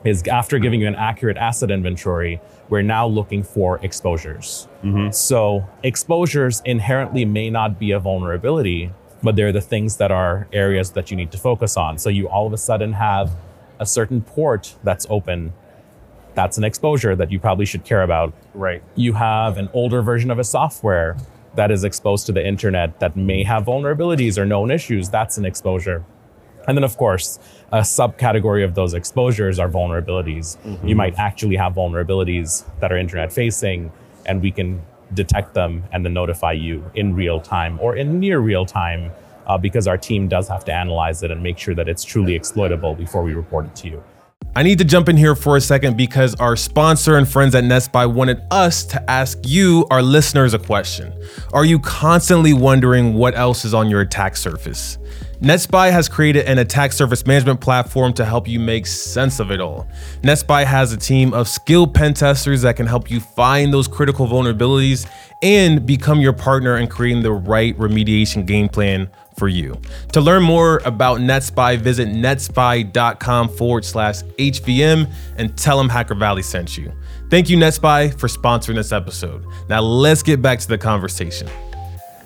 is 0.04 0.24
after 0.28 0.60
giving 0.60 0.82
you 0.82 0.88
an 0.88 0.96
accurate 0.96 1.38
asset 1.38 1.72
inventory, 1.72 2.42
we're 2.70 2.82
now 2.82 3.08
looking 3.08 3.44
for 3.44 3.80
exposures. 3.84 4.68
Mm-hmm. 4.84 5.12
So 5.12 5.68
exposures 5.84 6.62
inherently 6.66 7.26
may 7.26 7.50
not 7.50 7.80
be 7.80 7.92
a 7.92 8.00
vulnerability, 8.00 8.92
but 9.22 9.36
they're 9.36 9.52
the 9.52 9.62
things 9.62 9.98
that 9.98 10.12
are 10.12 10.48
areas 10.52 10.92
that 10.92 11.12
you 11.12 11.18
need 11.18 11.32
to 11.32 11.38
focus 11.38 11.78
on. 11.78 11.98
So 11.98 12.10
you 12.10 12.28
all 12.28 12.48
of 12.48 12.54
a 12.54 12.58
sudden 12.58 12.94
have 12.94 13.32
a 13.80 13.86
certain 13.86 14.22
port 14.22 14.76
that's 14.84 15.06
open. 15.10 15.54
That's 16.34 16.58
an 16.58 16.64
exposure 16.64 17.16
that 17.16 17.32
you 17.32 17.40
probably 17.40 17.66
should 17.66 17.84
care 17.84 18.04
about 18.04 18.34
Right. 18.54 18.82
you 18.96 19.14
have 19.14 19.58
an 19.58 19.70
older 19.74 20.02
version 20.02 20.32
of 20.32 20.40
a 20.40 20.44
software 20.44 21.18
that 21.56 21.72
is 21.72 21.84
exposed 21.84 22.26
to 22.28 22.32
the 22.32 22.46
internet 22.46 23.00
that 23.02 23.16
may 23.16 23.44
have 23.44 23.66
vulnerabilities 23.66 24.38
or 24.38 24.46
known 24.46 24.72
issues, 24.72 25.10
that's 25.10 25.38
an 25.38 25.46
exposure. 25.46 26.06
And 26.68 26.78
then, 26.78 26.84
of 26.84 26.98
course, 26.98 27.40
a 27.72 27.80
subcategory 27.80 28.64
of 28.64 28.76
those 28.76 28.94
exposures 28.94 29.60
are 29.60 29.70
vulnerabilities. 29.70 30.58
You 30.88 30.96
might 30.96 31.18
actually 31.18 31.56
have 31.56 31.74
vulnerabilities 31.74 32.66
that 32.80 32.92
are 32.92 32.98
internet 32.98 33.32
facing, 33.34 33.92
and 34.26 34.42
we 34.42 34.52
can 34.52 34.82
detect 35.14 35.54
them 35.54 35.84
and 35.92 36.06
then 36.06 36.14
notify 36.14 36.54
you 36.54 36.90
in 36.96 37.14
real 37.16 37.40
time 37.40 37.80
or 37.82 37.96
in 37.96 38.20
near 38.20 38.40
real 38.40 38.66
time 38.66 39.12
uh, 39.48 39.58
because 39.58 39.88
our 39.88 39.98
team 39.98 40.28
does 40.28 40.48
have 40.48 40.64
to 40.66 40.74
analyze 40.74 41.24
it 41.24 41.32
and 41.32 41.42
make 41.42 41.58
sure 41.58 41.76
that 41.76 41.90
it's 41.90 42.04
truly 42.04 42.36
exploitable 42.36 42.96
before 42.96 43.24
we 43.24 43.34
report 43.34 43.66
it 43.66 43.76
to 43.76 43.90
you. 43.90 44.04
I 44.54 44.64
need 44.64 44.80
to 44.80 44.84
jump 44.84 45.08
in 45.08 45.16
here 45.16 45.34
for 45.34 45.56
a 45.56 45.62
second 45.62 45.96
because 45.96 46.36
our 46.36 46.58
sponsor 46.58 47.16
and 47.16 47.28
friends 47.28 47.56
at 47.56 47.64
NetSPI 47.64 48.14
wanted 48.14 48.42
us 48.52 48.84
to 48.86 49.10
ask 49.10 49.40
you, 49.46 49.88
our 49.90 50.02
listeners, 50.02 50.54
a 50.54 50.60
question. 50.60 51.14
Are 51.54 51.64
you 51.64 51.80
constantly 51.80 52.52
wondering 52.52 53.14
what 53.14 53.34
else 53.36 53.64
is 53.64 53.74
on 53.74 53.90
your 53.90 54.02
attack 54.02 54.36
surface? 54.36 54.98
NetSPI 55.42 55.92
has 55.92 56.08
created 56.08 56.46
an 56.46 56.60
attack 56.60 56.92
surface 56.92 57.26
management 57.26 57.60
platform 57.62 58.14
to 58.14 58.24
help 58.24 58.48
you 58.48 58.60
make 58.60 58.86
sense 58.86 59.40
of 59.40 59.50
it 59.50 59.60
all. 59.60 59.88
NetSPI 60.22 60.66
has 60.66 60.94
a 60.94 60.98
team 60.98 61.34
of 61.34 61.48
skilled 61.48 61.96
pen 61.96 62.14
testers 62.14 62.62
that 62.62 62.76
can 62.76 62.86
help 62.86 63.10
you 63.10 63.20
find 63.20 63.74
those 63.74 63.88
critical 63.88 64.28
vulnerabilities 64.28 65.10
and 65.42 65.84
become 65.84 66.22
your 66.22 66.34
partner 66.34 66.78
in 66.78 66.88
creating 66.88 67.24
the 67.24 67.32
right 67.32 67.76
remediation 67.80 68.46
game 68.46 68.70
plan 68.70 69.10
for 69.36 69.48
you. 69.48 69.76
To 70.12 70.22
learn 70.22 70.44
more 70.44 70.80
about 70.86 71.22
NetSPI, 71.22 71.80
visit 71.80 72.08
netspi.com 72.10 73.50
forward 73.50 73.84
slash 73.84 74.22
HVM 74.38 75.12
and 75.38 75.58
tell 75.58 75.80
them 75.80 75.90
Hacker 75.90 76.14
Valley 76.14 76.44
sent 76.44 76.78
you. 76.78 76.94
Thank 77.32 77.50
you, 77.50 77.58
NetSPI, 77.58 78.20
for 78.20 78.28
sponsoring 78.28 78.76
this 78.76 78.92
episode. 78.92 79.44
Now 79.70 79.82
let's 79.82 80.22
get 80.22 80.44
back 80.44 80.60
to 80.60 80.68
the 80.68 80.78
conversation. 80.78 81.50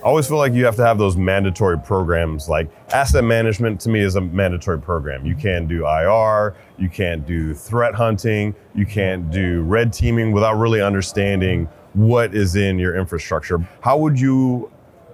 I 0.05 0.07
always 0.09 0.27
feel 0.27 0.37
like 0.37 0.53
you 0.53 0.65
have 0.65 0.75
to 0.75 0.85
have 0.85 0.99
those 0.99 1.17
mandatory 1.17 1.79
programs. 1.79 2.47
Like 2.47 2.69
asset 2.93 3.23
management 3.23 3.81
to 3.81 3.89
me 3.89 4.01
is 4.01 4.15
a 4.15 4.21
mandatory 4.21 4.79
program. 4.79 5.25
You 5.25 5.35
can't 5.35 5.67
do 5.67 5.87
IR, 5.87 6.55
you 6.77 6.89
can't 6.89 7.25
do 7.25 7.55
threat 7.55 7.95
hunting, 7.95 8.53
you 8.75 8.85
can't 8.85 9.31
do 9.31 9.63
red 9.63 9.91
teaming 9.91 10.31
without 10.31 10.59
really 10.59 10.79
understanding 10.79 11.67
what 11.93 12.35
is 12.35 12.55
in 12.55 12.77
your 12.77 12.95
infrastructure. 12.95 13.67
How 13.81 13.97
would 13.97 14.19
you 14.19 14.71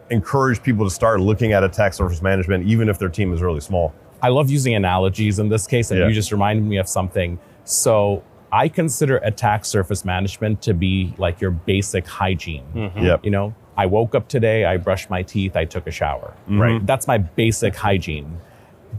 encourage 0.10 0.62
people 0.62 0.84
to 0.86 0.92
start 0.92 1.22
looking 1.22 1.54
at 1.54 1.64
attack 1.64 1.94
surface 1.94 2.22
management, 2.22 2.68
even 2.68 2.90
if 2.90 3.00
their 3.00 3.08
team 3.08 3.34
is 3.34 3.42
really 3.42 3.62
small? 3.62 3.94
I 4.22 4.28
love 4.28 4.50
using 4.50 4.74
analogies 4.76 5.40
in 5.40 5.48
this 5.48 5.68
case, 5.68 5.92
and 5.92 6.02
Yeah. 6.02 6.08
you 6.10 6.14
just 6.14 6.34
reminded 6.34 6.66
me 6.66 6.76
of 6.76 6.90
something. 6.90 7.40
So 7.64 8.24
I 8.52 8.68
consider 8.68 9.18
attack 9.20 9.64
surface 9.64 10.04
management 10.04 10.62
to 10.64 10.74
be 10.74 11.14
like 11.18 11.40
your 11.40 11.52
basic 11.52 12.06
hygiene. 12.06 12.92
Yep. 13.00 13.24
You 13.24 13.32
know, 13.32 13.56
I 13.78 13.86
woke 13.86 14.16
up 14.16 14.28
today, 14.28 14.66
I 14.66 14.78
brushed 14.78 15.10
my 15.10 15.24
teeth, 15.24 15.56
I 15.56 15.66
took 15.66 15.88
a 15.88 15.92
shower. 15.92 16.34
Mm-hmm. 16.44 16.62
Right. 16.62 16.86
That's 16.86 17.08
my 17.08 17.18
basic 17.18 17.76
hygiene. 17.76 18.40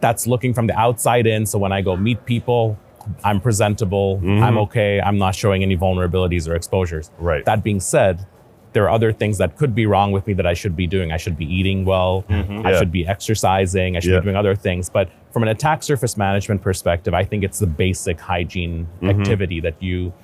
That's 0.00 0.26
looking 0.26 0.54
from 0.54 0.66
the 0.66 0.78
outside 0.78 1.26
in. 1.26 1.44
So 1.46 1.58
when 1.58 1.72
I 1.72 1.82
go 1.82 1.96
meet 1.96 2.24
people, 2.24 2.78
I'm 3.24 3.40
presentable, 3.40 4.16
mm-hmm. 4.18 4.42
I'm 4.42 4.58
okay, 4.58 5.00
I'm 5.00 5.18
not 5.18 5.34
showing 5.34 5.62
any 5.62 5.76
vulnerabilities 5.76 6.48
or 6.48 6.54
exposures. 6.54 7.10
Right. 7.18 7.44
That 7.44 7.62
being 7.62 7.80
said, 7.80 8.26
there 8.72 8.84
are 8.84 8.90
other 8.90 9.12
things 9.12 9.36
that 9.38 9.56
could 9.58 9.74
be 9.74 9.84
wrong 9.84 10.12
with 10.12 10.26
me 10.26 10.32
that 10.32 10.46
I 10.46 10.54
should 10.54 10.74
be 10.74 10.86
doing. 10.86 11.12
I 11.12 11.18
should 11.18 11.36
be 11.36 11.44
eating 11.44 11.84
well. 11.84 12.24
Mm-hmm. 12.30 12.66
I 12.66 12.70
Yeah. 12.70 12.78
should 12.78 12.92
be 12.92 13.06
exercising. 13.06 13.96
I 13.96 14.00
should 14.00 14.12
Yeah. 14.12 14.20
be 14.20 14.24
doing 14.24 14.36
other 14.36 14.54
things. 14.54 14.88
But 14.88 15.10
from 15.30 15.42
an 15.42 15.50
attack 15.50 15.82
surface 15.82 16.16
management 16.16 16.62
perspective, 16.62 17.12
I 17.12 17.24
think 17.24 17.44
it's 17.44 17.58
the 17.58 17.66
basic 17.66 18.18
hygiene 18.18 18.86
activity 19.02 19.60
that 19.60 19.74
you 19.82 20.14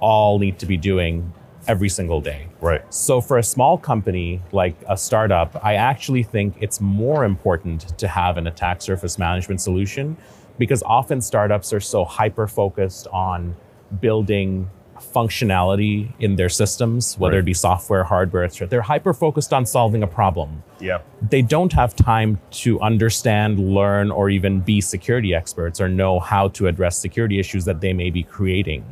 all 0.00 0.38
need 0.38 0.58
to 0.58 0.66
be 0.66 0.76
doing 0.76 1.32
every 1.68 1.88
single 1.88 2.20
day. 2.20 2.48
Right. 2.60 2.82
So 2.92 3.20
for 3.20 3.38
a 3.38 3.42
small 3.42 3.78
company 3.78 4.40
like 4.52 4.74
a 4.88 4.96
startup, 4.96 5.62
I 5.62 5.74
actually 5.74 6.22
think 6.24 6.56
it's 6.60 6.80
more 6.80 7.24
important 7.24 7.96
to 7.98 8.08
have 8.08 8.36
an 8.38 8.46
attack 8.46 8.82
surface 8.82 9.18
management 9.18 9.60
solution 9.60 10.16
because 10.58 10.82
often 10.82 11.20
startups 11.20 11.72
are 11.72 11.80
so 11.80 12.04
hyper 12.04 12.46
focused 12.48 13.06
on 13.12 13.54
building 14.00 14.68
functionality 15.14 16.08
in 16.18 16.34
their 16.36 16.48
systems, 16.48 17.16
whether 17.18 17.34
Right. 17.36 17.40
it 17.40 17.44
be 17.44 17.54
software, 17.54 18.02
hardware, 18.02 18.42
etc. 18.44 18.66
They're 18.68 18.82
hyper 18.82 19.14
focused 19.14 19.52
on 19.52 19.64
solving 19.64 20.02
a 20.02 20.06
problem 20.08 20.64
Yeah. 20.80 20.98
they 21.30 21.42
don't 21.42 21.72
have 21.72 21.94
time 21.94 22.38
to 22.62 22.80
understand, 22.80 23.58
learn, 23.60 24.10
or 24.10 24.28
even 24.30 24.60
be 24.60 24.80
security 24.80 25.34
experts 25.34 25.80
or 25.80 25.88
know 25.88 26.18
how 26.18 26.48
to 26.48 26.66
address 26.66 26.98
security 26.98 27.38
issues 27.38 27.64
that 27.66 27.80
they 27.80 27.92
may 27.92 28.10
be 28.10 28.22
creating. 28.24 28.84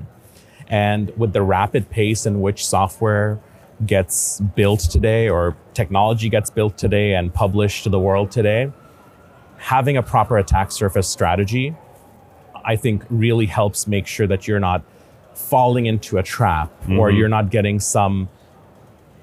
And 0.68 1.16
with 1.16 1.32
the 1.32 1.42
rapid 1.42 1.90
pace 1.90 2.26
in 2.26 2.40
which 2.40 2.66
software 2.66 3.40
gets 3.85 4.40
built 4.40 4.80
today 4.80 5.28
or 5.28 5.56
technology 5.75 6.28
gets 6.28 6.50
built 6.50 6.78
today 6.78 7.14
and 7.14 7.32
published 7.32 7.85
to 7.85 7.90
the 7.90 8.00
world 8.00 8.30
today, 8.30 8.73
having 9.58 9.96
a 9.96 10.02
proper 10.02 10.38
attack 10.38 10.73
surface 10.73 11.08
strategy, 11.08 11.75
I 12.64 12.76
think 12.76 13.04
really 13.11 13.46
helps 13.46 13.87
make 13.87 14.06
sure 14.06 14.26
that 14.26 14.49
you're 14.49 14.61
not 14.61 14.82
falling 15.35 15.87
into 15.87 16.18
a 16.18 16.23
trap 16.23 16.70
or 16.82 17.08
mm-hmm. 17.08 17.18
you're 17.18 17.28
not 17.28 17.50
getting 17.50 17.78
some 17.78 18.28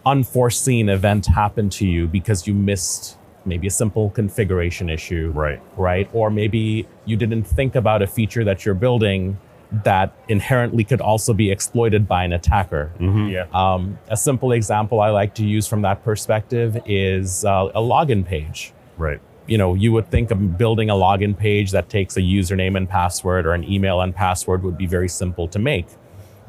unforeseen 0.06 0.90
event 0.90 1.26
happen 1.26 1.70
to 1.70 1.88
you 1.88 2.08
because 2.08 2.46
you 2.46 2.54
missed 2.54 3.18
maybe 3.46 3.68
a 3.68 3.72
simple 3.72 4.10
configuration 4.12 4.90
issue. 4.90 5.32
Right. 5.34 5.62
Right. 5.76 6.10
Or 6.14 6.30
maybe 6.30 6.88
you 7.06 7.18
didn't 7.18 7.44
think 7.44 7.76
about 7.76 8.02
a 8.02 8.08
feature 8.08 8.44
that 8.44 8.66
you're 8.66 8.76
building 8.76 9.38
that 9.84 10.16
inherently 10.28 10.84
could 10.84 11.02
also 11.02 11.34
be 11.34 11.50
exploited 11.50 12.08
by 12.08 12.24
an 12.24 12.32
attacker. 12.32 12.92
Yeah. 13.00 13.48
Um, 13.54 13.98
a 14.08 14.16
simple 14.16 14.52
example 14.52 15.02
I 15.02 15.10
like 15.10 15.34
to 15.36 15.46
use 15.46 15.68
from 15.68 15.82
that 15.82 16.04
perspective 16.04 16.80
is 16.86 17.44
uh, 17.44 17.72
a 17.74 17.82
login 17.82 18.24
page. 18.26 18.72
Right. 18.98 19.20
You 19.48 19.58
know, 19.58 19.74
you 19.74 19.92
would 19.92 20.10
think 20.12 20.32
of 20.32 20.58
building 20.58 20.90
a 20.90 20.94
login 20.94 21.36
page 21.36 21.72
that 21.72 21.90
takes 21.90 22.16
a 22.16 22.22
username 22.22 22.78
and 22.78 22.88
password 22.88 23.46
or 23.46 23.54
an 23.54 23.64
email 23.64 24.00
and 24.02 24.16
password 24.16 24.64
would 24.64 24.78
be 24.78 24.86
very 24.86 25.10
simple 25.10 25.48
to 25.50 25.60
make. 25.60 25.88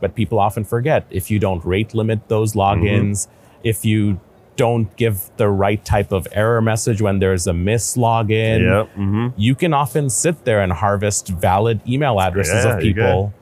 But 0.00 0.14
people 0.14 0.38
often 0.38 0.64
forget 0.64 1.06
if 1.10 1.30
you 1.30 1.38
don't 1.38 1.64
rate 1.64 1.94
limit 1.94 2.28
those 2.28 2.52
logins, 2.52 3.26
if 3.62 3.84
you 3.84 4.20
don't 4.56 4.94
give 4.96 5.30
the 5.36 5.48
right 5.48 5.84
type 5.84 6.12
of 6.12 6.28
error 6.32 6.60
message 6.62 7.02
when 7.02 7.18
there's 7.18 7.46
a 7.46 7.52
mislogin, 7.52 8.60
Yep. 8.62 8.88
hmm 8.94 9.28
you 9.36 9.54
can 9.54 9.72
often 9.74 10.08
sit 10.10 10.44
there 10.44 10.60
and 10.60 10.72
harvest 10.72 11.28
valid 11.28 11.80
email 11.88 12.20
addresses 12.20 12.64
Yeah, 12.64 12.74
of 12.76 12.80
people 12.80 13.32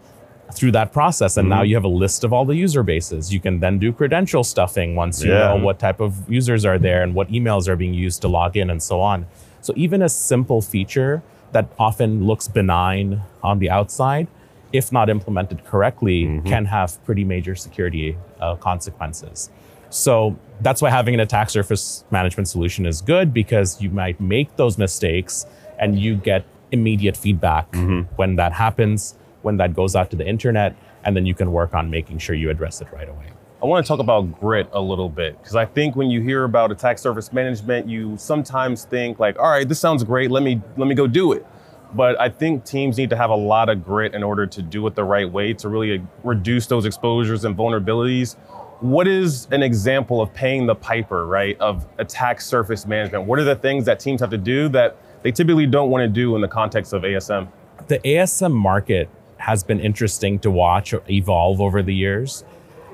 through 0.55 0.73
that 0.73 0.93
process. 0.93 1.37
And 1.37 1.49
now 1.49 1.63
you 1.63 1.75
have 1.77 1.85
a 1.85 1.89
list 2.05 2.25
of 2.25 2.33
all 2.33 2.45
the 2.45 2.55
user 2.57 2.83
bases. 2.83 3.33
You 3.33 3.41
can 3.41 3.61
then 3.61 3.79
do 3.79 3.93
credential 3.93 4.45
stuffing 4.45 4.97
once 4.97 5.23
you 5.23 5.31
Yeah. 5.33 5.49
know 5.49 5.57
what 5.57 5.79
type 5.79 6.01
of 6.01 6.15
users 6.31 6.65
are 6.65 6.79
there 6.79 7.03
and 7.03 7.15
what 7.15 7.29
emails 7.31 7.69
are 7.69 7.77
being 7.77 7.95
used 7.95 8.21
to 8.23 8.29
log 8.29 8.57
in 8.57 8.71
and 8.71 8.83
so 8.83 9.01
on. 9.01 9.27
So 9.61 9.73
even 9.77 10.03
a 10.03 10.09
simple 10.09 10.61
feature 10.63 11.23
that 11.53 11.67
often 11.79 12.25
looks 12.27 12.49
benign 12.49 13.21
on 13.43 13.59
the 13.59 13.69
outside, 13.71 14.27
if 14.73 14.91
not 14.93 15.09
implemented 15.11 15.65
correctly, 15.65 16.41
can 16.47 16.65
have 16.67 17.03
pretty 17.05 17.25
major 17.25 17.55
security 17.55 18.17
uh, 18.41 18.55
consequences. 18.57 19.51
So 19.93 20.39
that's 20.63 20.81
why 20.81 20.89
having 20.89 21.13
an 21.13 21.21
attack 21.21 21.51
surface 21.51 22.05
management 22.11 22.49
solution 22.49 22.87
is 22.87 23.03
good 23.03 23.35
because 23.35 23.81
you 23.81 23.91
might 23.91 24.19
make 24.21 24.57
those 24.57 24.79
mistakes 24.79 25.45
and 25.79 25.99
you 25.99 26.17
get 26.17 26.47
immediate 26.71 27.15
feedback 27.15 27.71
mm-hmm. 27.73 28.13
when 28.17 28.37
that 28.37 28.53
happens, 28.53 29.15
when 29.43 29.59
that 29.59 29.75
goes 29.75 29.95
out 29.95 30.11
to 30.11 30.17
the 30.17 30.27
internet, 30.27 30.75
and 31.05 31.15
then 31.15 31.27
you 31.27 31.35
can 31.35 31.53
work 31.53 31.75
on 31.75 31.91
making 31.91 32.19
sure 32.19 32.35
you 32.35 32.49
address 32.49 32.81
it 32.81 32.89
right 32.91 33.09
away. 33.09 33.27
I 33.63 33.67
want 33.67 33.85
to 33.85 33.89
talk 33.89 34.01
about 34.01 34.41
grit 34.41 34.69
a 34.73 34.81
little 34.81 35.11
bit 35.11 35.39
because 35.39 35.57
I 35.57 35.67
think 35.67 35.95
when 35.95 36.11
you 36.11 36.23
hear 36.23 36.45
about 36.45 36.73
attack 36.73 36.99
surface 36.99 37.33
management, 37.33 37.87
you 37.87 38.17
sometimes 38.17 38.85
think 38.87 39.21
like, 39.21 39.39
all 39.39 39.51
right, 39.51 39.69
this 39.69 39.79
sounds 39.79 40.03
great. 40.05 40.31
Let 40.31 40.43
me 40.43 40.61
let 40.77 40.89
me 40.89 40.95
go 40.95 41.07
do 41.07 41.33
it. 41.33 41.47
But 41.95 42.21
I 42.21 42.29
think 42.29 42.65
teams 42.65 42.97
need 42.97 43.11
to 43.11 43.17
have 43.17 43.31
a 43.31 43.37
lot 43.37 43.69
of 43.69 43.85
grit 43.85 44.15
in 44.15 44.23
order 44.23 44.47
to 44.47 44.63
do 44.63 44.87
it 44.87 44.95
the 44.95 45.05
right 45.05 45.31
way 45.31 45.53
to 45.55 45.69
really 45.69 45.99
uh, 45.99 46.03
reduce 46.25 46.67
those 46.67 46.87
exposures 46.87 47.45
and 47.45 47.57
vulnerabilities. 47.57 48.37
What 48.81 49.07
is 49.07 49.47
an 49.51 49.63
example 49.63 50.21
of 50.21 50.33
paying 50.33 50.67
the 50.67 50.75
piper, 50.75 51.27
right, 51.27 51.59
of 51.61 51.87
attack 51.99 52.41
surface 52.41 52.87
management? 52.87 53.25
What 53.25 53.39
are 53.39 53.45
the 53.45 53.57
things 53.57 53.85
that 53.85 54.01
teams 54.01 54.21
have 54.21 54.31
to 54.31 54.39
do 54.39 54.69
that 54.71 54.97
they 55.23 55.31
typically 55.31 55.67
don't 55.67 55.91
want 55.91 56.03
to 56.03 56.09
do 56.09 56.35
in 56.35 56.41
the 56.41 56.49
context 56.49 56.93
of 56.93 57.03
ASM? 57.03 57.49
the 57.89 57.99
ASM 58.01 58.53
market 58.53 59.09
has 59.39 59.65
been 59.65 59.81
interesting 59.81 60.39
to 60.41 60.51
watch 60.51 60.95
evolve 61.11 61.61
over 61.61 61.83
the 61.83 61.95
years. 61.95 62.45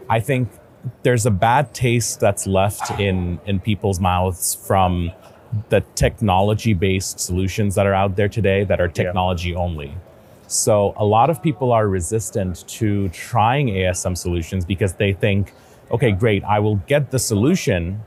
I 0.08 0.20
think 0.20 0.48
there's 1.02 1.26
a 1.26 1.30
bad 1.30 1.74
taste 1.74 2.20
that's 2.20 2.46
left 2.46 2.98
in 2.98 3.40
in 3.46 3.60
people's 3.60 4.00
mouths 4.00 4.54
from 4.54 5.12
the 5.70 5.80
technology 5.94 6.74
based 6.74 7.20
solutions 7.20 7.74
that 7.74 7.86
are 7.86 7.94
out 7.94 8.16
there 8.16 8.28
today 8.28 8.64
that 8.64 8.80
are 8.80 8.88
technology 8.88 9.54
only. 9.54 9.94
So 10.46 10.94
a 10.96 11.04
lot 11.04 11.28
of 11.30 11.42
people 11.42 11.72
are 11.72 11.86
resistant 11.88 12.66
to 12.68 13.08
trying 13.10 13.68
ASM 13.68 14.16
solutions 14.16 14.64
because 14.64 14.94
they 14.94 15.12
think, 15.12 15.52
okay, 15.90 16.10
great, 16.10 16.42
I 16.44 16.58
will 16.58 16.76
get 16.86 17.10
the 17.10 17.18
solution, 17.18 18.00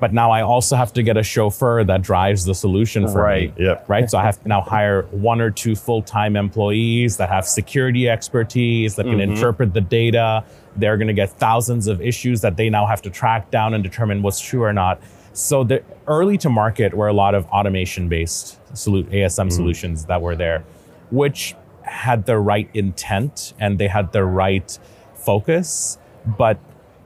but 0.00 0.12
now 0.12 0.32
I 0.32 0.42
also 0.42 0.74
have 0.74 0.92
to 0.94 1.02
get 1.04 1.16
a 1.16 1.22
chauffeur 1.22 1.84
that 1.84 2.02
drives 2.02 2.44
the 2.44 2.54
solution 2.54 3.06
for 3.08 3.22
Right. 3.22 3.56
me. 3.56 3.66
Yep. 3.66 3.84
Right. 3.88 4.10
So 4.10 4.18
I 4.18 4.22
have 4.22 4.42
to 4.42 4.48
now 4.48 4.60
hire 4.60 5.02
one 5.12 5.40
or 5.40 5.50
two 5.50 5.76
full-time 5.76 6.36
employees 6.36 7.16
that 7.18 7.28
have 7.28 7.46
security 7.46 8.08
expertise 8.08 8.96
that 8.96 9.04
can 9.04 9.18
mm-hmm. 9.18 9.32
interpret 9.32 9.72
the 9.72 9.80
data. 9.80 10.44
They're 10.76 10.96
going 10.96 11.08
to 11.08 11.14
get 11.14 11.30
thousands 11.30 11.86
of 11.86 12.00
issues 12.00 12.40
that 12.40 12.56
they 12.56 12.70
now 12.70 12.86
have 12.86 13.02
to 13.02 13.10
track 13.10 13.50
down 13.52 13.72
and 13.72 13.84
determine 13.84 14.20
what's 14.22 14.40
true 14.40 14.64
or 14.64 14.72
not. 14.72 15.00
So 15.34 15.64
the 15.64 15.82
early 16.06 16.38
to 16.38 16.48
market 16.48 16.94
were 16.94 17.08
a 17.08 17.12
lot 17.12 17.34
of 17.34 17.44
automation-based 17.46 18.60
solu- 18.72 19.04
ASM 19.04 19.12
mm-hmm. 19.12 19.50
solutions 19.50 20.04
that 20.06 20.22
were 20.22 20.36
there, 20.36 20.64
which 21.10 21.56
had 21.82 22.24
the 22.24 22.38
right 22.38 22.70
intent 22.72 23.52
and 23.58 23.78
they 23.78 23.88
had 23.88 24.12
the 24.12 24.24
right 24.24 24.78
focus, 25.16 25.98
but 26.38 26.58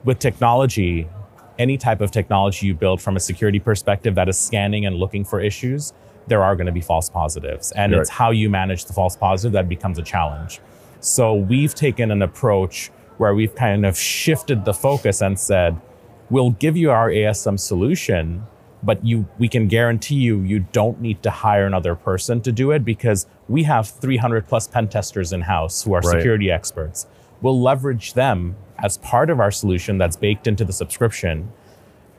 with 0.03 0.19
technology, 0.19 1.09
any 1.57 1.75
type 1.75 2.01
of 2.01 2.11
technology 2.11 2.67
you 2.67 2.75
build 2.75 3.01
from 3.01 3.17
a 3.17 3.19
security 3.19 3.59
perspective 3.59 4.13
that 4.15 4.29
is 4.29 4.39
scanning 4.39 4.85
and 4.85 4.95
looking 4.95 5.25
for 5.25 5.41
issues, 5.41 5.91
there 6.27 6.43
are 6.43 6.55
going 6.55 6.67
to 6.67 6.71
be 6.71 6.81
false 6.81 7.09
positives. 7.09 7.71
And 7.71 7.93
it's 7.93 8.09
how 8.09 8.29
you 8.29 8.47
manage 8.47 8.85
the 8.85 8.93
false 8.93 9.17
positive 9.17 9.53
that 9.53 9.67
becomes 9.67 9.97
a 9.97 10.03
challenge. 10.03 10.59
So 10.99 11.33
we've 11.33 11.73
taken 11.73 12.11
an 12.11 12.21
approach 12.21 12.91
where 13.17 13.33
we've 13.33 13.55
kind 13.55 13.87
of 13.87 13.97
shifted 13.97 14.65
the 14.65 14.73
focus 14.73 15.21
and 15.21 15.37
said, 15.37 15.81
we'll 16.29 16.51
give 16.51 16.77
you 16.77 16.91
our 16.91 17.09
ASM 17.09 17.59
solution, 17.59 18.43
but 18.83 19.03
you 19.05 19.27
we 19.37 19.47
can 19.47 19.67
guarantee 19.67 20.15
you 20.15 20.41
you 20.41 20.59
don't 20.71 21.01
need 21.01 21.21
to 21.23 21.29
hire 21.29 21.65
another 21.65 21.95
person 21.95 22.41
to 22.41 22.51
do 22.51 22.71
it 22.71 22.85
because 22.85 23.27
we 23.47 23.63
have 23.63 23.87
300 23.89 24.47
plus 24.47 24.67
pen 24.67 24.87
testers 24.87 25.33
in 25.33 25.41
house 25.41 25.83
who 25.83 25.93
are 25.93 26.01
Right. 26.01 26.17
security 26.17 26.49
experts. 26.51 27.07
We'll 27.41 27.61
leverage 27.61 28.13
them 28.13 28.55
as 28.77 28.97
part 28.97 29.29
of 29.29 29.39
our 29.39 29.51
solution 29.51 29.97
that's 29.97 30.15
baked 30.15 30.47
into 30.47 30.63
the 30.63 30.73
subscription. 30.73 31.51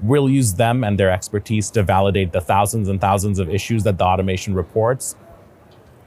We'll 0.02 0.28
use 0.30 0.54
them 0.54 0.82
and 0.82 0.98
their 0.98 1.10
expertise 1.10 1.70
to 1.70 1.82
validate 1.82 2.32
the 2.32 2.40
thousands 2.40 2.88
and 2.88 3.00
thousands 3.00 3.38
of 3.38 3.50
issues 3.50 3.82
that 3.84 3.98
the 3.98 4.04
automation 4.04 4.54
reports. 4.54 5.14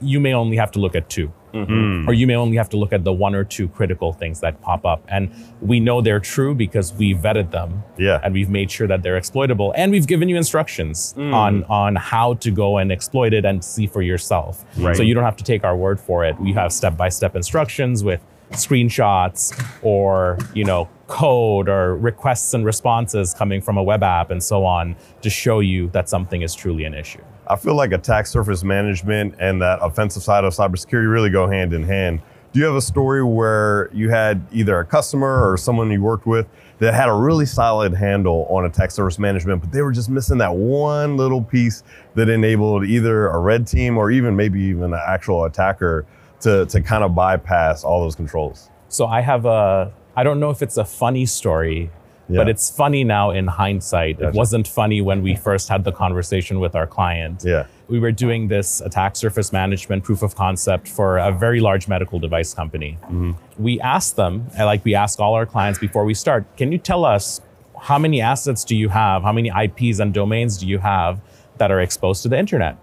You 0.04 0.20
may 0.20 0.34
only 0.34 0.56
have 0.56 0.70
to 0.72 0.80
look 0.80 0.94
at 0.94 1.08
2 1.08 1.32
mm-hmm. 1.52 2.08
or 2.08 2.12
you 2.12 2.26
may 2.26 2.34
only 2.34 2.56
have 2.56 2.68
to 2.70 2.76
look 2.76 2.92
at 2.92 3.04
the 3.04 3.12
one 3.12 3.34
or 3.34 3.44
two 3.44 3.68
critical 3.68 4.12
things 4.12 4.40
that 4.40 4.60
pop 4.60 4.84
up. 4.84 5.02
And 5.08 5.32
we 5.60 5.80
know 5.80 6.00
they're 6.00 6.20
true 6.20 6.54
because 6.54 6.92
we 6.92 7.14
vetted 7.14 7.50
them. 7.50 7.82
Yeah. 7.96 8.20
and 8.22 8.34
we've 8.34 8.50
made 8.50 8.70
sure 8.70 8.86
that 8.86 9.02
they're 9.02 9.16
exploitable. 9.16 9.72
And 9.76 9.92
we've 9.92 10.06
given 10.06 10.28
you 10.28 10.36
instructions 10.36 11.14
mm. 11.16 11.32
on 11.32 11.64
on 11.64 11.96
how 11.96 12.34
to 12.34 12.50
go 12.50 12.78
and 12.78 12.92
exploit 12.92 13.32
it 13.32 13.44
and 13.44 13.64
see 13.64 13.86
for 13.86 14.02
yourself. 14.02 14.64
Right. 14.76 14.96
so 14.96 15.02
you 15.02 15.14
don't 15.14 15.24
have 15.24 15.36
to 15.36 15.44
take 15.44 15.64
our 15.64 15.76
word 15.76 16.00
for 16.00 16.24
it. 16.24 16.38
We 16.40 16.52
have 16.52 16.72
step-by-step 16.72 17.36
instructions 17.36 18.04
with 18.04 18.20
screenshots 18.52 19.52
or 19.82 20.38
you 20.54 20.64
know 20.64 20.88
code 21.06 21.68
or 21.68 21.96
requests 21.96 22.54
and 22.54 22.64
responses 22.64 23.34
coming 23.34 23.60
from 23.60 23.76
a 23.76 23.82
web 23.82 24.02
app 24.02 24.30
and 24.30 24.42
so 24.42 24.64
on 24.64 24.96
to 25.22 25.30
show 25.30 25.60
you 25.60 25.88
that 25.90 26.08
something 26.08 26.42
is 26.42 26.54
truly 26.54 26.84
an 26.84 26.94
issue 26.94 27.22
I 27.46 27.56
feel 27.56 27.74
like 27.74 27.92
attack 27.92 28.26
surface 28.26 28.64
management 28.64 29.34
and 29.38 29.60
that 29.60 29.78
offensive 29.82 30.22
side 30.22 30.44
of 30.44 30.54
cybersecurity 30.54 31.10
really 31.10 31.30
go 31.30 31.46
hand 31.46 31.74
in 31.74 31.82
hand. 31.82 32.22
Do 32.52 32.60
you 32.60 32.66
have 32.66 32.76
a 32.76 32.80
story 32.80 33.22
where 33.22 33.90
you 33.92 34.10
had 34.10 34.46
either 34.52 34.78
a 34.78 34.84
customer 34.84 35.50
or 35.50 35.56
someone 35.56 35.90
you 35.90 36.00
worked 36.00 36.24
with 36.24 36.46
that 36.78 36.94
had 36.94 37.08
a 37.08 37.12
really 37.12 37.46
solid 37.46 37.92
handle 37.92 38.46
on 38.48 38.64
attack 38.64 38.92
surface 38.92 39.18
management, 39.18 39.60
but 39.60 39.72
they 39.72 39.82
were 39.82 39.92
just 39.92 40.08
missing 40.08 40.38
that 40.38 40.54
one 40.54 41.16
little 41.16 41.42
piece 41.42 41.82
that 42.14 42.28
enabled 42.28 42.84
either 42.86 43.26
a 43.28 43.38
red 43.38 43.66
team 43.66 43.98
or 43.98 44.10
even 44.10 44.36
maybe 44.36 44.60
even 44.60 44.94
an 44.94 45.00
actual 45.06 45.44
attacker 45.44 46.06
to, 46.40 46.64
to 46.66 46.80
kind 46.80 47.04
of 47.04 47.14
bypass 47.14 47.84
all 47.84 48.00
those 48.00 48.14
controls? 48.14 48.70
So 48.88 49.06
I 49.06 49.20
have 49.20 49.44
a, 49.44 49.92
I 50.16 50.22
don't 50.22 50.38
know 50.38 50.50
if 50.50 50.62
it's 50.62 50.76
a 50.76 50.84
funny 50.84 51.26
story, 51.26 51.90
but 52.28 52.48
it's 52.48 52.70
funny 52.70 53.04
now 53.04 53.30
in 53.30 53.46
hindsight. 53.46 54.20
It 54.20 54.34
wasn't 54.34 54.66
funny 54.66 55.00
when 55.00 55.22
we 55.22 55.34
first 55.34 55.68
had 55.68 55.84
the 55.84 55.92
conversation 55.92 56.60
with 56.60 56.74
our 56.74 56.86
client. 56.86 57.42
Yeah. 57.44 57.66
We 57.88 57.98
were 57.98 58.12
doing 58.12 58.48
this 58.48 58.80
attack 58.80 59.14
surface 59.16 59.52
management 59.52 60.04
proof 60.04 60.22
of 60.22 60.34
concept 60.34 60.88
for 60.88 61.18
a 61.18 61.30
very 61.30 61.60
large 61.60 61.86
medical 61.86 62.18
device 62.18 62.54
company. 62.54 62.96
Mm-hmm. 63.02 63.32
We 63.58 63.78
asked 63.80 64.16
them, 64.16 64.46
eh, 64.56 64.64
like 64.64 64.84
we 64.84 64.94
ask 64.94 65.20
all 65.20 65.34
our 65.34 65.44
clients 65.44 65.78
before 65.78 66.04
we 66.06 66.14
start, 66.14 66.44
can 66.56 66.72
you 66.72 66.78
tell 66.78 67.04
us 67.04 67.42
how 67.82 67.98
many 67.98 68.22
assets 68.22 68.64
do 68.64 68.74
you 68.74 68.88
have? 68.88 69.22
How 69.22 69.32
many 69.32 69.50
IPs 69.50 69.98
and 69.98 70.14
domains 70.14 70.56
do 70.56 70.66
you 70.66 70.78
have 70.78 71.20
that 71.58 71.70
are 71.70 71.80
exposed 71.80 72.22
to 72.22 72.28
the 72.30 72.38
internet? 72.38 72.78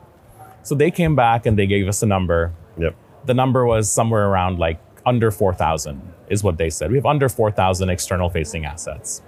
So 0.61 0.75
they 0.75 0.91
came 0.91 1.15
back 1.15 1.47
and 1.47 1.57
they 1.57 1.65
gave 1.65 1.87
us 1.87 2.03
a 2.03 2.05
number 2.05 2.53
Yep. 2.77 2.95
the 3.25 3.33
number 3.33 3.65
was 3.65 3.91
somewhere 3.91 4.27
around 4.27 4.59
like 4.59 4.79
under 5.05 5.31
4,000 5.31 5.99
is 6.29 6.43
what 6.43 6.57
they 6.57 6.69
said. 6.69 6.91
We 6.91 6.97
have 6.97 7.05
under 7.07 7.27
4,000 7.27 7.89
external 7.89 8.29
facing 8.29 8.65
assets. 8.65 9.21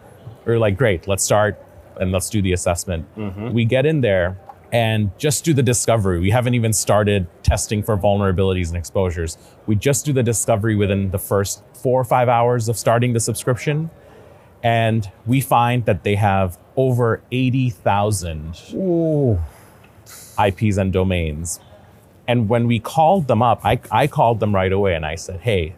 We 0.46 0.54
were 0.54 0.60
like, 0.60 0.78
great, 0.78 1.08
let's 1.08 1.24
start 1.24 1.62
and 2.00 2.12
let's 2.12 2.30
do 2.30 2.42
the 2.42 2.54
assessment. 2.54 3.06
Mm-hmm. 3.16 3.52
We 3.52 3.66
get 3.66 3.86
in 3.86 4.02
there 4.02 4.38
and 4.72 5.18
just 5.20 5.46
do 5.46 5.54
the 5.54 5.62
discovery. 5.62 6.20
We 6.20 6.32
haven't 6.32 6.56
even 6.56 6.74
started 6.74 7.28
testing 7.44 7.84
for 7.84 7.96
vulnerabilities 7.96 8.70
and 8.70 8.78
exposures. 8.78 9.38
We 9.68 9.76
just 9.76 10.04
do 10.04 10.14
the 10.14 10.24
discovery 10.24 10.76
within 10.76 11.12
the 11.12 11.20
first 11.20 11.62
four 11.76 12.02
or 12.02 12.04
five 12.04 12.28
hours 12.28 12.68
of 12.68 12.78
starting 12.78 13.14
the 13.14 13.20
subscription. 13.20 13.92
And 14.64 15.10
we 15.26 15.42
find 15.42 15.86
that 15.86 16.04
they 16.04 16.16
have 16.16 16.58
over 16.76 17.22
80,000 17.32 18.56
IPs 20.40 20.78
and 20.78 20.92
domains. 20.92 21.60
And 22.28 22.50
when 22.50 22.68
we 22.68 22.80
called 22.80 23.28
them 23.28 23.44
up, 23.44 23.62
I, 23.64 23.80
I 23.92 24.08
called 24.08 24.40
them 24.40 24.56
right 24.56 24.72
away 24.72 24.96
and 24.96 25.06
I 25.06 25.16
said, 25.16 25.42
hey, 25.42 25.76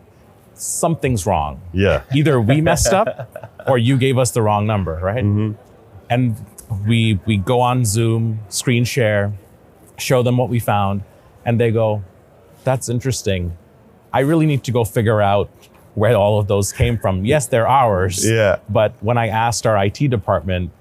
something's 0.53 1.25
wrong. 1.25 1.61
Yeah. 1.73 2.03
Either 2.13 2.39
we 2.39 2.61
messed 2.61 2.93
up 2.93 3.51
or 3.67 3.77
you 3.77 3.97
gave 3.97 4.17
us 4.17 4.31
the 4.31 4.41
wrong 4.41 4.65
number, 4.67 4.99
right? 5.01 5.23
Mm-hmm. 5.23 5.53
And 6.09 6.35
we 6.87 7.19
we 7.25 7.37
go 7.37 7.61
on 7.61 7.85
Zoom, 7.85 8.39
screen 8.49 8.85
share, 8.85 9.33
show 9.97 10.23
them 10.23 10.37
what 10.37 10.49
we 10.49 10.59
found, 10.59 11.03
and 11.45 11.59
they 11.59 11.71
go, 11.71 12.03
that's 12.63 12.89
interesting. 12.89 13.57
I 14.13 14.21
really 14.21 14.45
need 14.45 14.63
to 14.65 14.71
go 14.71 14.83
figure 14.85 15.21
out 15.21 15.49
where 15.95 16.15
all 16.15 16.39
of 16.39 16.47
those 16.47 16.71
came 16.71 16.97
from. 16.97 17.23
Yes, 17.33 17.47
they're 17.47 17.67
ours. 17.67 18.27
Yeah. 18.27 18.57
But 18.69 18.93
when 19.01 19.17
I 19.17 19.27
asked 19.27 19.65
our 19.65 19.77
IT 19.85 20.09
department, 20.09 20.71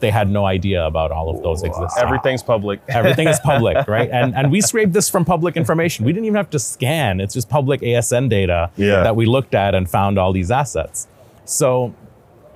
they 0.00 0.10
had 0.10 0.30
no 0.30 0.46
idea 0.46 0.86
about 0.86 1.10
all 1.12 1.28
of 1.28 1.42
those 1.42 1.62
existing. 1.62 2.02
Everything's 2.02 2.42
public. 2.42 2.80
Everything 2.88 3.28
is 3.28 3.38
public, 3.40 3.86
right? 3.86 4.08
And 4.10 4.34
and 4.34 4.50
we 4.50 4.60
scraped 4.62 4.92
this 4.94 5.08
from 5.10 5.24
public 5.24 5.56
information. 5.56 6.04
We 6.06 6.12
didn't 6.12 6.24
even 6.26 6.36
have 6.36 6.50
to 6.50 6.58
scan. 6.58 7.20
It's 7.20 7.34
just 7.34 7.48
public 7.50 7.80
ASN 7.82 8.28
data 8.30 8.70
Yeah. 8.76 9.02
that 9.02 9.14
we 9.14 9.26
looked 9.26 9.54
at 9.54 9.74
and 9.74 9.88
found 9.88 10.18
all 10.18 10.32
these 10.32 10.50
assets. 10.50 11.06
So 11.44 11.94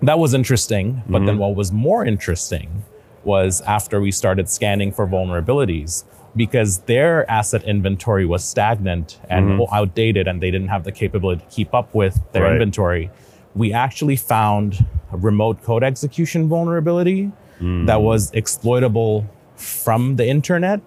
that 0.09 0.19
was 0.19 0.35
interesting. 0.35 1.03
But 1.09 1.21
then 1.21 1.35
mm-hmm. 1.35 1.39
what 1.39 1.57
was 1.57 1.73
more 1.73 2.05
interesting 2.05 2.85
was 3.25 3.61
after 3.63 4.01
we 4.01 4.11
started 4.11 4.49
scanning 4.49 4.93
for 4.93 5.07
vulnerabilities 5.07 6.05
because 6.37 6.79
their 6.81 7.29
asset 7.31 7.63
inventory 7.65 8.27
was 8.27 8.45
stagnant 8.45 9.19
and 9.31 9.51
mm-hmm. 9.51 9.75
outdated 9.75 10.27
and 10.27 10.43
they 10.43 10.51
didn't 10.51 10.69
have 10.69 10.85
the 10.85 10.93
capability 10.93 11.43
to 11.43 11.55
keep 11.55 11.73
up 11.75 11.95
with 11.95 12.21
their 12.33 12.43
Right. 12.43 12.53
inventory. 12.53 13.11
We 13.55 13.73
actually 13.73 14.17
found 14.17 14.85
a 15.13 15.17
remote 15.17 15.63
code 15.63 15.85
execution 15.85 16.49
vulnerability 16.49 17.31
mm. 17.61 17.87
that 17.87 18.03
was 18.03 18.33
exploitable 18.33 19.27
from 19.57 20.17
the 20.17 20.27
internet. 20.27 20.81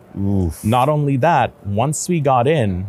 Not 0.63 0.89
only 0.89 1.15
that, 1.17 1.53
once 1.65 2.09
we 2.09 2.19
got 2.19 2.45
in, 2.45 2.87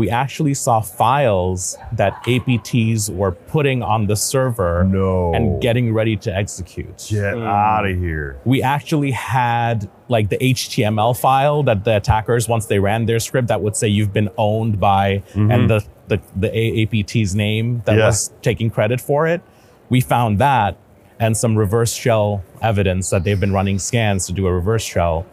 we 0.00 0.08
actually 0.08 0.54
saw 0.54 0.80
files 0.80 1.76
that 1.92 2.14
APTs 2.24 3.14
were 3.14 3.32
putting 3.32 3.82
on 3.82 4.06
the 4.06 4.16
server 4.16 4.82
No. 4.84 5.34
and 5.34 5.60
getting 5.60 5.92
ready 5.92 6.16
to 6.16 6.34
execute. 6.34 7.08
Get 7.10 7.34
hmm. 7.34 7.42
out 7.42 7.84
of 7.84 7.98
here. 7.98 8.40
We 8.46 8.62
actually 8.62 9.10
had 9.10 9.90
like 10.08 10.30
the 10.30 10.38
HTML 10.38 11.14
file 11.20 11.62
that 11.64 11.84
the 11.84 11.98
attackers, 11.98 12.48
once 12.48 12.64
they 12.64 12.78
ran 12.78 13.04
their 13.04 13.20
script, 13.20 13.48
that 13.48 13.60
would 13.60 13.76
say 13.76 13.88
you've 13.88 14.14
been 14.14 14.30
owned 14.38 14.80
by 14.80 15.22
mm-hmm. 15.34 15.50
and 15.50 15.68
the 15.68 15.84
the, 16.08 16.18
the 16.34 16.48
AAPT's 16.48 17.34
name 17.34 17.82
that 17.84 17.96
Yeah. 17.96 18.06
was 18.06 18.30
taking 18.40 18.70
credit 18.70 19.02
for 19.02 19.26
it. 19.26 19.42
We 19.90 20.00
found 20.00 20.38
that 20.38 20.78
and 21.18 21.36
some 21.36 21.56
reverse 21.56 21.92
shell 21.92 22.42
evidence 22.62 23.10
that 23.10 23.22
they've 23.24 23.38
been 23.38 23.52
running 23.52 23.78
scans 23.78 24.26
to 24.28 24.32
do 24.32 24.46
a 24.46 24.52
reverse 24.52 24.82
shell. 24.82 25.26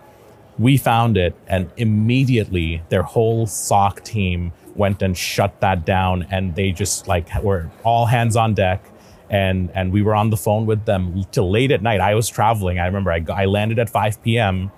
We 0.60 0.78
found 0.78 1.18
it, 1.18 1.36
and 1.48 1.70
immediately 1.78 2.82
their 2.90 3.04
whole 3.04 3.46
SOC 3.48 4.04
team 4.04 4.52
went 4.76 5.02
and 5.02 5.16
shut 5.18 5.60
that 5.62 5.86
down, 5.86 6.26
and 6.32 6.56
they 6.56 6.72
just 6.72 7.08
like 7.08 7.28
were 7.44 7.70
all 7.84 8.06
hands 8.08 8.36
on 8.36 8.54
deck. 8.54 8.84
And 9.30 9.70
and 9.76 9.92
we 9.92 10.02
were 10.02 10.16
on 10.16 10.30
the 10.30 10.38
phone 10.38 10.66
with 10.66 10.86
them 10.86 11.26
till 11.32 11.52
late 11.52 11.72
at 11.72 11.82
night. 11.82 12.00
I 12.00 12.16
was 12.16 12.30
traveling. 12.30 12.80
I 12.80 12.86
remember 12.86 13.12
I, 13.12 13.24
I 13.30 13.46
landed 13.46 13.78
at 13.78 13.90
5 13.90 14.24
p.m. 14.24 14.72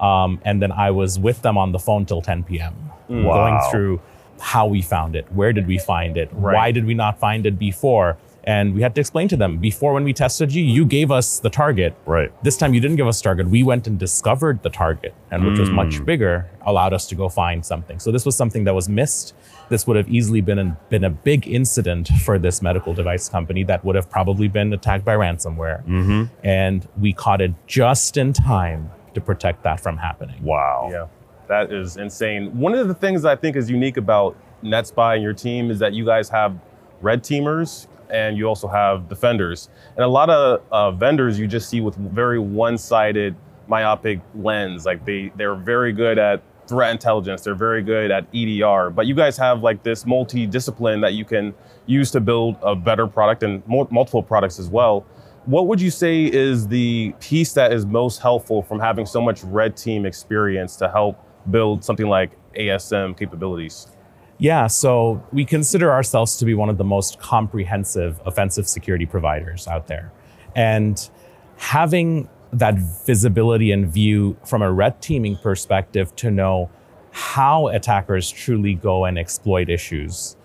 Um, 0.00 0.40
and 0.44 0.62
then 0.62 0.70
I 0.72 0.90
was 0.92 1.18
with 1.18 1.42
them 1.42 1.58
on 1.58 1.72
the 1.72 1.78
phone 1.78 2.06
till 2.06 2.22
10 2.22 2.44
p.m. 2.44 2.74
Going 3.08 3.58
through 3.70 4.00
how 4.40 4.66
we 4.66 4.80
found 4.82 5.16
it, 5.16 5.24
where 5.32 5.52
did 5.52 5.66
we 5.66 5.78
find 5.78 6.16
it, 6.16 6.28
Right. 6.32 6.54
why 6.54 6.70
did 6.70 6.84
we 6.84 6.92
not 6.94 7.18
find 7.18 7.46
it 7.46 7.58
before, 7.58 8.16
and 8.46 8.74
we 8.74 8.82
had 8.82 8.94
to 8.94 9.00
explain 9.00 9.26
to 9.28 9.36
them 9.36 9.58
before 9.58 9.92
when 9.92 10.04
we 10.04 10.12
tested 10.12 10.54
you, 10.54 10.62
you 10.62 10.86
gave 10.86 11.10
us 11.10 11.40
the 11.40 11.50
target, 11.50 11.96
Right. 12.06 12.30
this 12.44 12.56
time 12.56 12.74
you 12.74 12.80
didn't 12.80 12.96
give 12.96 13.08
us 13.08 13.20
target. 13.20 13.48
We 13.48 13.64
went 13.64 13.88
and 13.88 13.98
discovered 13.98 14.62
the 14.62 14.70
target, 14.70 15.14
and 15.32 15.44
which 15.44 15.58
was 15.58 15.68
much 15.68 15.96
mm. 15.96 16.04
bigger, 16.04 16.48
allowed 16.64 16.92
us 16.92 17.08
to 17.08 17.16
go 17.16 17.28
find 17.28 17.66
something. 17.66 17.98
So 17.98 18.12
this 18.12 18.24
was 18.24 18.36
something 18.36 18.62
that 18.64 18.74
was 18.74 18.88
missed. 18.88 19.34
This 19.68 19.86
would 19.88 19.96
have 19.96 20.08
easily 20.08 20.40
been 20.40 20.60
a, 20.60 20.78
been 20.90 21.02
a 21.02 21.10
big 21.10 21.48
incident 21.48 22.08
for 22.24 22.38
this 22.38 22.62
medical 22.62 22.94
device 22.94 23.28
company 23.28 23.64
that 23.64 23.84
would 23.84 23.96
have 23.96 24.08
probably 24.08 24.46
been 24.46 24.72
attacked 24.72 25.04
by 25.04 25.16
ransomware. 25.16 25.84
Mm-hmm. 25.84 26.24
And 26.44 26.86
we 27.00 27.12
caught 27.12 27.40
it 27.40 27.52
just 27.66 28.16
in 28.16 28.32
time 28.32 28.90
to 29.14 29.20
protect 29.20 29.64
that 29.64 29.80
from 29.80 29.96
happening. 29.96 30.40
Wow. 30.44 30.88
Yeah, 30.92 31.06
that 31.48 31.72
is 31.72 31.96
insane. 31.96 32.56
One 32.56 32.74
of 32.74 32.86
the 32.86 32.94
things 32.94 33.24
I 33.24 33.34
think 33.34 33.56
is 33.56 33.68
unique 33.68 33.96
about 33.96 34.36
NetSPI 34.62 35.14
and 35.14 35.22
your 35.24 35.32
team 35.32 35.72
is 35.72 35.80
that 35.80 35.94
you 35.94 36.04
guys 36.04 36.28
have 36.28 36.56
red 37.00 37.24
teamers 37.24 37.88
and 38.10 38.36
you 38.36 38.46
also 38.46 38.68
have 38.68 39.08
defenders. 39.08 39.68
And 39.96 40.04
a 40.04 40.08
lot 40.08 40.30
of 40.30 40.62
uh, 40.70 40.90
vendors 40.92 41.38
you 41.38 41.46
just 41.46 41.68
see 41.68 41.80
with 41.80 41.96
very 41.96 42.38
one-sided 42.38 43.34
myopic 43.68 44.20
lens. 44.34 44.86
Like 44.86 45.04
they 45.04 45.32
they're 45.36 45.54
very 45.54 45.92
good 45.92 46.18
at 46.18 46.42
threat 46.66 46.90
intelligence. 46.92 47.42
They're 47.42 47.54
very 47.54 47.82
good 47.82 48.10
at 48.10 48.26
EDR. 48.34 48.90
But 48.90 49.06
you 49.06 49.14
guys 49.14 49.36
have 49.36 49.62
like 49.62 49.82
this 49.82 50.04
multi-discipline 50.04 51.00
that 51.00 51.14
you 51.14 51.24
can 51.24 51.54
use 51.86 52.10
to 52.12 52.20
build 52.20 52.56
a 52.62 52.74
better 52.74 53.06
product 53.06 53.42
and 53.42 53.66
mul- 53.66 53.88
multiple 53.90 54.22
products 54.22 54.58
as 54.58 54.68
well. 54.68 55.06
What 55.44 55.68
would 55.68 55.80
you 55.80 55.92
say 55.92 56.24
is 56.24 56.66
the 56.66 57.14
piece 57.20 57.52
that 57.52 57.72
is 57.72 57.86
most 57.86 58.20
helpful 58.20 58.62
from 58.62 58.80
having 58.80 59.06
so 59.06 59.20
much 59.20 59.44
red 59.44 59.76
team 59.76 60.04
experience 60.04 60.74
to 60.76 60.88
help 60.88 61.24
build 61.50 61.84
something 61.84 62.08
like 62.08 62.32
ASM 62.54 63.16
capabilities? 63.16 63.95
Yeah, 64.38 64.66
so 64.66 65.24
we 65.32 65.44
consider 65.44 65.90
ourselves 65.90 66.36
to 66.36 66.44
be 66.44 66.54
one 66.54 66.68
of 66.68 66.78
the 66.78 66.84
most 66.84 67.18
comprehensive 67.18 68.20
offensive 68.26 68.68
security 68.68 69.06
providers 69.06 69.66
out 69.66 69.86
there. 69.86 70.12
And 70.54 71.08
having 71.56 72.28
that 72.52 72.74
visibility 72.76 73.72
and 73.72 73.86
view 73.86 74.36
from 74.44 74.62
a 74.62 74.70
red 74.70 75.00
teaming 75.00 75.36
perspective 75.36 76.14
to 76.16 76.30
know 76.30 76.70
how 77.10 77.68
attackers 77.68 78.30
truly 78.30 78.74
go 78.74 79.04
and 79.06 79.18
exploit 79.18 79.70
issues 79.70 80.36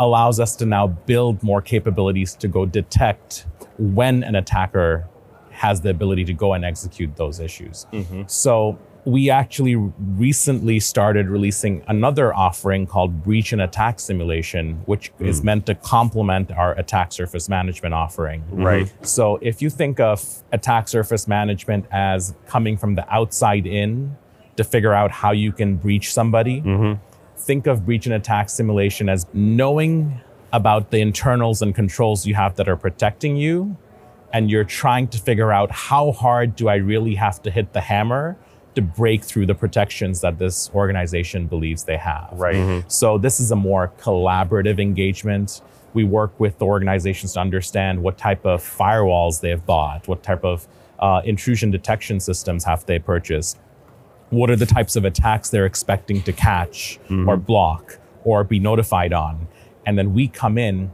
allows 0.00 0.40
us 0.40 0.56
to 0.56 0.66
now 0.66 0.88
build 0.88 1.42
more 1.42 1.62
capabilities 1.62 2.34
to 2.34 2.48
go 2.48 2.66
detect 2.66 3.46
when 3.78 4.24
an 4.24 4.34
attacker 4.34 5.08
has 5.50 5.80
the 5.80 5.90
ability 5.90 6.24
to 6.24 6.32
go 6.32 6.54
and 6.54 6.64
execute 6.64 7.14
those 7.16 7.38
issues. 7.38 7.86
Mm-hmm. 7.92 8.22
So 8.26 8.78
we 9.04 9.30
actually 9.30 9.74
recently 9.74 10.78
started 10.78 11.28
releasing 11.28 11.82
another 11.88 12.32
offering 12.32 12.86
called 12.86 13.22
Breach 13.22 13.52
and 13.52 13.60
Attack 13.60 13.98
Simulation, 13.98 14.80
which 14.86 15.08
hmm. 15.18 15.26
is 15.26 15.42
meant 15.42 15.66
to 15.66 15.74
complement 15.74 16.52
our 16.52 16.78
attack 16.78 17.12
surface 17.12 17.48
management 17.48 17.94
offering. 17.94 18.42
Mm-hmm. 18.42 18.62
Right. 18.62 19.06
So 19.06 19.38
if 19.42 19.60
you 19.60 19.70
think 19.70 19.98
of 19.98 20.42
attack 20.52 20.88
surface 20.88 21.26
management 21.26 21.86
as 21.90 22.34
coming 22.46 22.76
from 22.76 22.94
the 22.94 23.12
outside 23.12 23.66
in 23.66 24.16
to 24.56 24.62
figure 24.62 24.92
out 24.92 25.10
how 25.10 25.32
you 25.32 25.50
can 25.50 25.76
breach 25.76 26.12
somebody, 26.12 26.60
mm-hmm. 26.60 27.02
think 27.36 27.66
of 27.66 27.84
breach 27.84 28.06
and 28.06 28.14
attack 28.14 28.50
simulation 28.50 29.08
as 29.08 29.26
knowing 29.32 30.20
about 30.52 30.90
the 30.90 31.00
internals 31.00 31.62
and 31.62 31.74
controls 31.74 32.26
you 32.26 32.34
have 32.34 32.54
that 32.56 32.68
are 32.68 32.76
protecting 32.76 33.36
you 33.36 33.76
and 34.32 34.50
you're 34.50 34.64
trying 34.64 35.08
to 35.08 35.18
figure 35.18 35.52
out 35.52 35.70
how 35.70 36.12
hard 36.12 36.54
do 36.56 36.68
I 36.68 36.76
really 36.76 37.14
have 37.16 37.42
to 37.42 37.50
hit 37.50 37.72
the 37.72 37.80
hammer 37.80 38.36
to 38.74 38.82
break 38.82 39.22
through 39.22 39.46
the 39.46 39.54
protections 39.54 40.20
that 40.22 40.38
this 40.38 40.70
organization 40.74 41.46
believes 41.46 41.84
they 41.84 41.96
have. 41.96 42.30
Right. 42.32 42.56
Mm-hmm. 42.56 42.88
So 42.88 43.18
this 43.18 43.40
is 43.40 43.50
a 43.50 43.56
more 43.56 43.92
collaborative 43.98 44.80
engagement. 44.80 45.60
We 45.92 46.04
work 46.04 46.38
with 46.40 46.58
the 46.58 46.64
organizations 46.64 47.34
to 47.34 47.40
understand 47.40 48.02
what 48.02 48.16
type 48.16 48.46
of 48.46 48.62
firewalls 48.62 49.40
they 49.40 49.50
have 49.50 49.66
bought, 49.66 50.08
what 50.08 50.22
type 50.22 50.44
of 50.44 50.66
uh, 50.98 51.20
intrusion 51.24 51.70
detection 51.70 52.20
systems 52.20 52.64
have 52.64 52.86
they 52.86 52.98
purchased, 52.98 53.58
what 54.30 54.48
are 54.50 54.56
the 54.56 54.66
types 54.66 54.96
of 54.96 55.04
attacks 55.04 55.50
they're 55.50 55.66
expecting 55.66 56.22
to 56.22 56.32
catch 56.32 56.98
mm-hmm. 57.04 57.28
or 57.28 57.36
block 57.36 57.98
or 58.24 58.44
be 58.44 58.58
notified 58.58 59.12
on. 59.12 59.48
And 59.84 59.98
then 59.98 60.14
we 60.14 60.28
come 60.28 60.56
in 60.56 60.92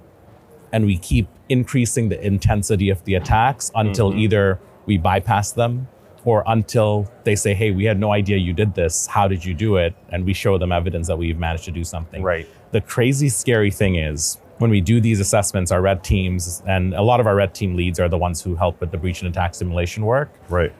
and 0.73 0.87
we 0.87 0.99
keep 0.99 1.29
increasing 1.49 2.09
the 2.09 2.21
intensity 2.25 2.91
of 2.91 3.05
the 3.05 3.15
attacks 3.15 3.71
until 3.75 4.11
mm-hmm. 4.11 4.21
either 4.21 4.61
we 4.87 4.99
bypass 4.99 5.53
them 5.53 5.89
or 6.25 6.43
until 6.47 7.11
they 7.25 7.37
say, 7.37 7.55
hey, 7.55 7.71
we 7.71 7.85
had 7.85 7.99
no 7.99 8.13
idea 8.13 8.37
you 8.37 8.53
did 8.53 8.75
this. 8.75 9.07
How 9.07 9.29
did 9.29 9.45
you 9.45 9.55
do 9.55 9.77
it? 9.77 9.95
And 10.11 10.25
we 10.25 10.35
show 10.35 10.59
them 10.59 10.73
evidence 10.73 11.07
that 11.07 11.17
we've 11.17 11.39
managed 11.39 11.65
to 11.65 11.71
do 11.71 11.85
something. 11.85 12.23
Right. 12.23 12.49
The 12.73 12.81
crazy, 12.81 13.29
scary 13.29 13.71
thing 13.71 13.95
is 13.97 14.39
when 14.59 14.71
we 14.71 14.81
do 14.81 15.01
these 15.01 15.21
assessments, 15.21 15.71
our 15.71 15.81
red 15.81 16.03
teams, 16.03 16.63
and 16.67 16.93
a 16.95 17.03
lot 17.03 17.21
of 17.21 17.27
our 17.27 17.37
red 17.37 17.55
team 17.55 17.77
leads 17.77 18.01
are 18.01 18.09
the 18.09 18.19
ones 18.19 18.43
who 18.43 18.57
help 18.57 18.81
with 18.81 18.91
the 18.91 18.99
breach 18.99 19.23
and 19.23 19.31
attack 19.31 19.55
simulation 19.55 20.05
work 20.05 20.31
Right. 20.49 20.73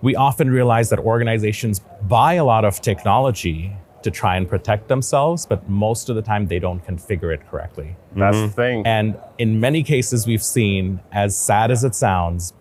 we 0.00 0.16
often 0.16 0.50
realize 0.50 0.88
that 0.90 0.98
organizations 0.98 1.80
buy 2.02 2.34
a 2.34 2.44
lot 2.44 2.64
of 2.64 2.80
technology 2.80 3.76
to 4.02 4.10
try 4.10 4.36
and 4.36 4.48
protect 4.48 4.88
themselves, 4.88 5.46
but 5.46 5.68
most 5.68 6.08
of 6.08 6.16
the 6.16 6.22
time 6.22 6.48
they 6.48 6.58
don't 6.58 6.84
configure 6.84 7.32
it 7.32 7.48
correctly. 7.48 7.94
That's 8.16 8.36
the 8.36 8.42
mm-hmm. 8.44 8.54
thing. 8.54 8.86
And 8.86 9.16
in 9.38 9.60
many 9.60 9.82
cases, 9.82 10.26
we've 10.26 10.42
seen, 10.42 11.00
as 11.12 11.36
sad 11.36 11.70
as 11.70 11.84
it 11.84 11.94
sounds, 11.94 12.52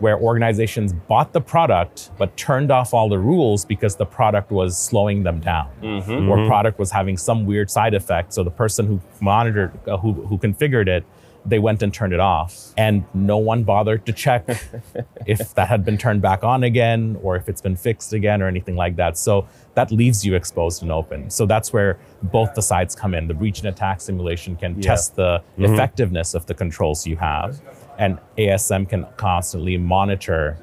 where 0.00 0.18
organizations 0.18 0.92
bought 0.92 1.32
the 1.32 1.40
product 1.40 2.10
but 2.18 2.36
turned 2.36 2.70
off 2.70 2.94
all 2.94 3.08
the 3.08 3.18
rules 3.18 3.64
because 3.64 3.96
the 3.96 4.06
product 4.06 4.50
was 4.50 4.78
slowing 4.78 5.22
them 5.22 5.40
down 5.40 5.70
mm-hmm. 5.82 6.28
or 6.28 6.36
mm-hmm. 6.36 6.48
product 6.48 6.78
was 6.78 6.90
having 6.90 7.16
some 7.16 7.46
weird 7.46 7.70
side 7.70 7.94
effect. 7.94 8.32
So 8.32 8.44
the 8.44 8.50
person 8.50 8.86
who 8.86 9.00
monitored, 9.20 9.72
uh, 9.88 9.96
who, 9.96 10.12
who 10.12 10.38
configured 10.38 10.88
it, 10.88 11.04
they 11.48 11.58
went 11.58 11.82
and 11.82 11.92
turned 11.92 12.12
it 12.12 12.20
off. 12.20 12.72
And 12.76 13.04
no 13.14 13.38
one 13.38 13.64
bothered 13.64 14.04
to 14.06 14.12
check 14.12 14.46
if 15.26 15.54
that 15.54 15.68
had 15.68 15.84
been 15.84 15.96
turned 15.96 16.20
back 16.20 16.44
on 16.44 16.62
again 16.62 17.18
or 17.22 17.36
if 17.36 17.48
it's 17.48 17.60
been 17.60 17.76
fixed 17.76 18.12
again 18.12 18.42
or 18.42 18.48
anything 18.48 18.76
like 18.76 18.96
that. 18.96 19.16
So 19.16 19.48
that 19.74 19.90
leaves 19.90 20.24
you 20.24 20.34
exposed 20.34 20.82
and 20.82 20.92
open. 20.92 21.30
So 21.30 21.46
that's 21.46 21.72
where 21.72 21.98
both 22.22 22.54
the 22.54 22.62
sides 22.62 22.94
come 22.94 23.14
in. 23.14 23.28
The 23.28 23.34
breach 23.34 23.60
and 23.60 23.68
attack 23.68 24.00
simulation 24.00 24.56
can 24.56 24.74
Yeah. 24.76 24.90
test 24.90 25.16
the 25.16 25.42
mm-hmm. 25.58 25.72
effectiveness 25.72 26.34
of 26.34 26.46
the 26.46 26.54
controls 26.54 27.06
you 27.06 27.16
have, 27.16 27.60
and 27.98 28.18
ASM 28.36 28.88
can 28.88 29.06
constantly 29.16 29.76
monitor 29.76 30.56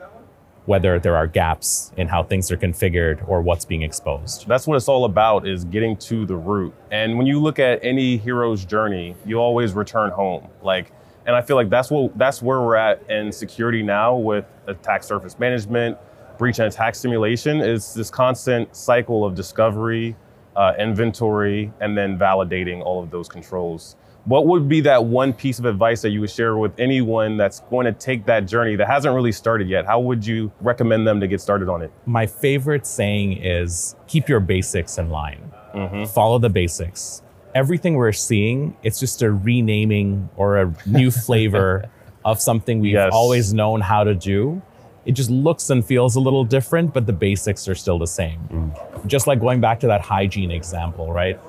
whether 0.65 0.97
there 0.97 1.15
are 1.15 1.27
gaps 1.27 1.91
in 1.95 2.07
how 2.07 2.23
things 2.23 2.51
are 2.51 2.57
configured 2.57 3.27
or 3.27 3.41
what's 3.41 3.65
being 3.65 3.83
exposed. 3.83 4.47
That's 4.47 4.65
what 4.65 4.75
it's 4.77 4.87
all 4.87 5.05
about 5.05 5.47
is 5.47 5.63
getting 5.63 5.95
to 5.97 6.25
the 6.25 6.35
root. 6.35 6.73
And 6.89 7.17
when 7.17 7.27
you 7.27 7.39
look 7.39 7.59
at 7.59 7.83
any 7.83 8.17
hero's 8.17 8.65
journey, 8.65 9.15
you 9.25 9.37
always 9.37 9.73
return 9.73 10.09
home. 10.09 10.47
Like 10.63 10.91
and 11.25 11.35
I 11.35 11.41
feel 11.41 11.55
like 11.55 11.69
that's 11.69 11.89
what 11.89 12.17
that's 12.17 12.41
where 12.41 12.61
we're 12.61 12.75
at 12.75 13.09
in 13.09 13.31
security 13.31 13.81
now 13.81 14.15
with 14.15 14.45
attack 14.67 15.03
surface 15.03 15.39
management, 15.39 15.97
breach 16.37 16.59
and 16.59 16.67
attack 16.67 16.95
simulation 16.95 17.61
is 17.61 17.93
this 17.93 18.11
constant 18.11 18.75
cycle 18.75 19.25
of 19.25 19.33
discovery, 19.33 20.15
uh, 20.55 20.73
inventory, 20.77 21.71
and 21.81 21.97
then 21.97 22.17
validating 22.17 22.81
all 22.81 23.01
of 23.01 23.09
those 23.09 23.27
controls. 23.27 23.95
What 24.25 24.47
would 24.47 24.67
be 24.67 24.81
that 24.81 25.05
one 25.05 25.33
piece 25.33 25.59
of 25.59 25.65
advice 25.65 26.01
that 26.01 26.09
you 26.09 26.19
would 26.21 26.31
share 26.31 26.57
with 26.57 26.79
anyone 26.79 27.37
that's 27.37 27.59
going 27.69 27.85
to 27.85 27.91
take 27.91 28.25
that 28.25 28.47
journey 28.47 28.75
that 28.75 28.87
hasn't 28.87 29.13
really 29.13 29.31
started 29.31 29.69
yet? 29.69 29.85
How 29.85 29.99
would 29.99 30.25
you 30.25 30.51
recommend 30.61 31.05
them 31.05 31.19
to 31.19 31.27
get 31.27 31.41
started 31.41 31.69
on 31.69 31.83
it? 31.83 31.91
My 32.07 32.25
favorite 32.25 32.87
saying 32.87 33.33
is 33.43 33.95
keep 34.07 34.27
your 34.27 34.39
basics 34.39 34.97
in 34.97 35.11
line. 35.11 35.51
Mm-hmm. 35.75 36.05
Follow 36.05 36.39
the 36.39 36.49
basics. 36.49 37.21
Everything 37.53 37.93
we're 37.95 38.11
seeing, 38.11 38.75
it's 38.81 38.99
just 38.99 39.21
a 39.21 39.31
renaming 39.31 40.27
or 40.37 40.57
a 40.61 40.73
new 40.87 41.11
flavor 41.25 41.85
of 42.25 42.41
something 42.41 42.79
we've 42.79 42.93
Yes. 42.93 43.11
always 43.13 43.53
known 43.53 43.79
how 43.81 44.03
to 44.03 44.15
do. 44.15 44.59
It 45.05 45.11
just 45.11 45.29
looks 45.29 45.69
and 45.69 45.85
feels 45.85 46.15
a 46.15 46.19
little 46.19 46.43
different, 46.43 46.95
but 46.95 47.05
the 47.05 47.13
basics 47.13 47.67
are 47.67 47.75
still 47.75 47.99
the 47.99 48.07
same. 48.07 48.39
Mm. 48.51 49.05
Just 49.07 49.27
like 49.27 49.39
going 49.39 49.61
back 49.61 49.79
to 49.81 49.87
that 49.87 50.01
hygiene 50.01 50.49
example, 50.49 51.13
right? 51.13 51.39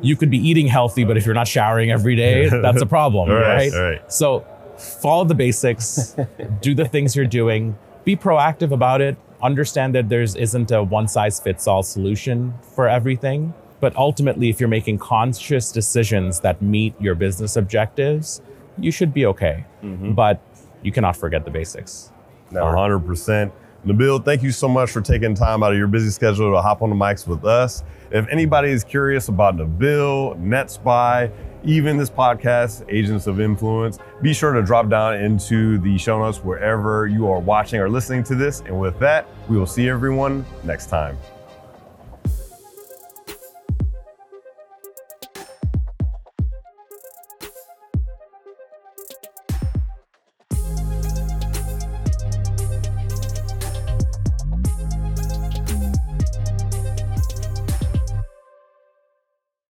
You 0.00 0.16
could 0.16 0.30
be 0.30 0.38
eating 0.38 0.66
healthy, 0.66 1.04
but 1.04 1.16
if 1.16 1.26
you're 1.26 1.34
not 1.34 1.48
showering 1.48 1.90
every 1.90 2.16
day, 2.16 2.48
that's 2.62 2.82
a 2.82 2.86
problem, 2.86 3.28
Right, 3.28 3.70
right? 3.72 3.90
right. 3.90 4.12
So 4.12 4.46
follow 4.78 5.24
the 5.24 5.34
basics, 5.34 6.14
do 6.60 6.74
the 6.74 6.86
things 6.86 7.16
you're 7.16 7.26
doing, 7.26 7.76
be 8.04 8.16
proactive 8.16 8.70
about 8.72 9.00
it. 9.00 9.16
Understand 9.42 9.94
that 9.94 10.08
there's 10.08 10.34
isn't 10.34 10.70
a 10.70 10.82
one 10.82 11.06
size 11.08 11.38
fits 11.40 11.66
all 11.68 11.82
solution 11.82 12.54
for 12.74 12.88
everything. 12.88 13.54
But 13.80 13.94
ultimately, 13.96 14.48
if 14.50 14.58
you're 14.58 14.68
making 14.68 14.98
conscious 14.98 15.70
decisions 15.70 16.40
that 16.40 16.60
meet 16.60 17.00
your 17.00 17.14
business 17.14 17.54
objectives, 17.56 18.42
you 18.76 18.90
should 18.90 19.14
be 19.14 19.24
okay. 19.26 19.64
Mm-hmm. 19.84 20.12
But 20.14 20.40
you 20.82 20.90
cannot 20.90 21.16
forget 21.16 21.44
the 21.44 21.52
basics. 21.52 22.10
Hundred 22.52 23.00
percent. 23.00 23.52
Nabil, 23.88 24.22
thank 24.22 24.42
you 24.42 24.52
so 24.52 24.68
much 24.68 24.90
for 24.90 25.00
taking 25.00 25.34
time 25.34 25.62
out 25.62 25.72
of 25.72 25.78
your 25.78 25.86
busy 25.86 26.10
schedule 26.10 26.52
to 26.52 26.60
hop 26.60 26.82
on 26.82 26.90
the 26.90 26.96
mics 26.96 27.26
with 27.26 27.46
us. 27.46 27.84
If 28.10 28.28
anybody 28.28 28.68
is 28.68 28.84
curious 28.84 29.28
about 29.28 29.56
Nabil, 29.56 30.38
NetSPI, 30.38 31.32
even 31.64 31.96
this 31.96 32.10
podcast, 32.10 32.84
Agents 32.90 33.26
of 33.26 33.40
Influence, 33.40 33.98
be 34.20 34.34
sure 34.34 34.52
to 34.52 34.62
drop 34.62 34.90
down 34.90 35.14
into 35.14 35.78
the 35.78 35.96
show 35.96 36.18
notes 36.18 36.44
wherever 36.44 37.06
you 37.06 37.28
are 37.28 37.40
watching 37.40 37.80
or 37.80 37.88
listening 37.88 38.22
to 38.24 38.34
this. 38.34 38.60
And 38.60 38.78
with 38.78 38.98
that, 38.98 39.26
we 39.48 39.56
will 39.56 39.66
see 39.66 39.88
everyone 39.88 40.44
next 40.64 40.90
time. 40.90 41.16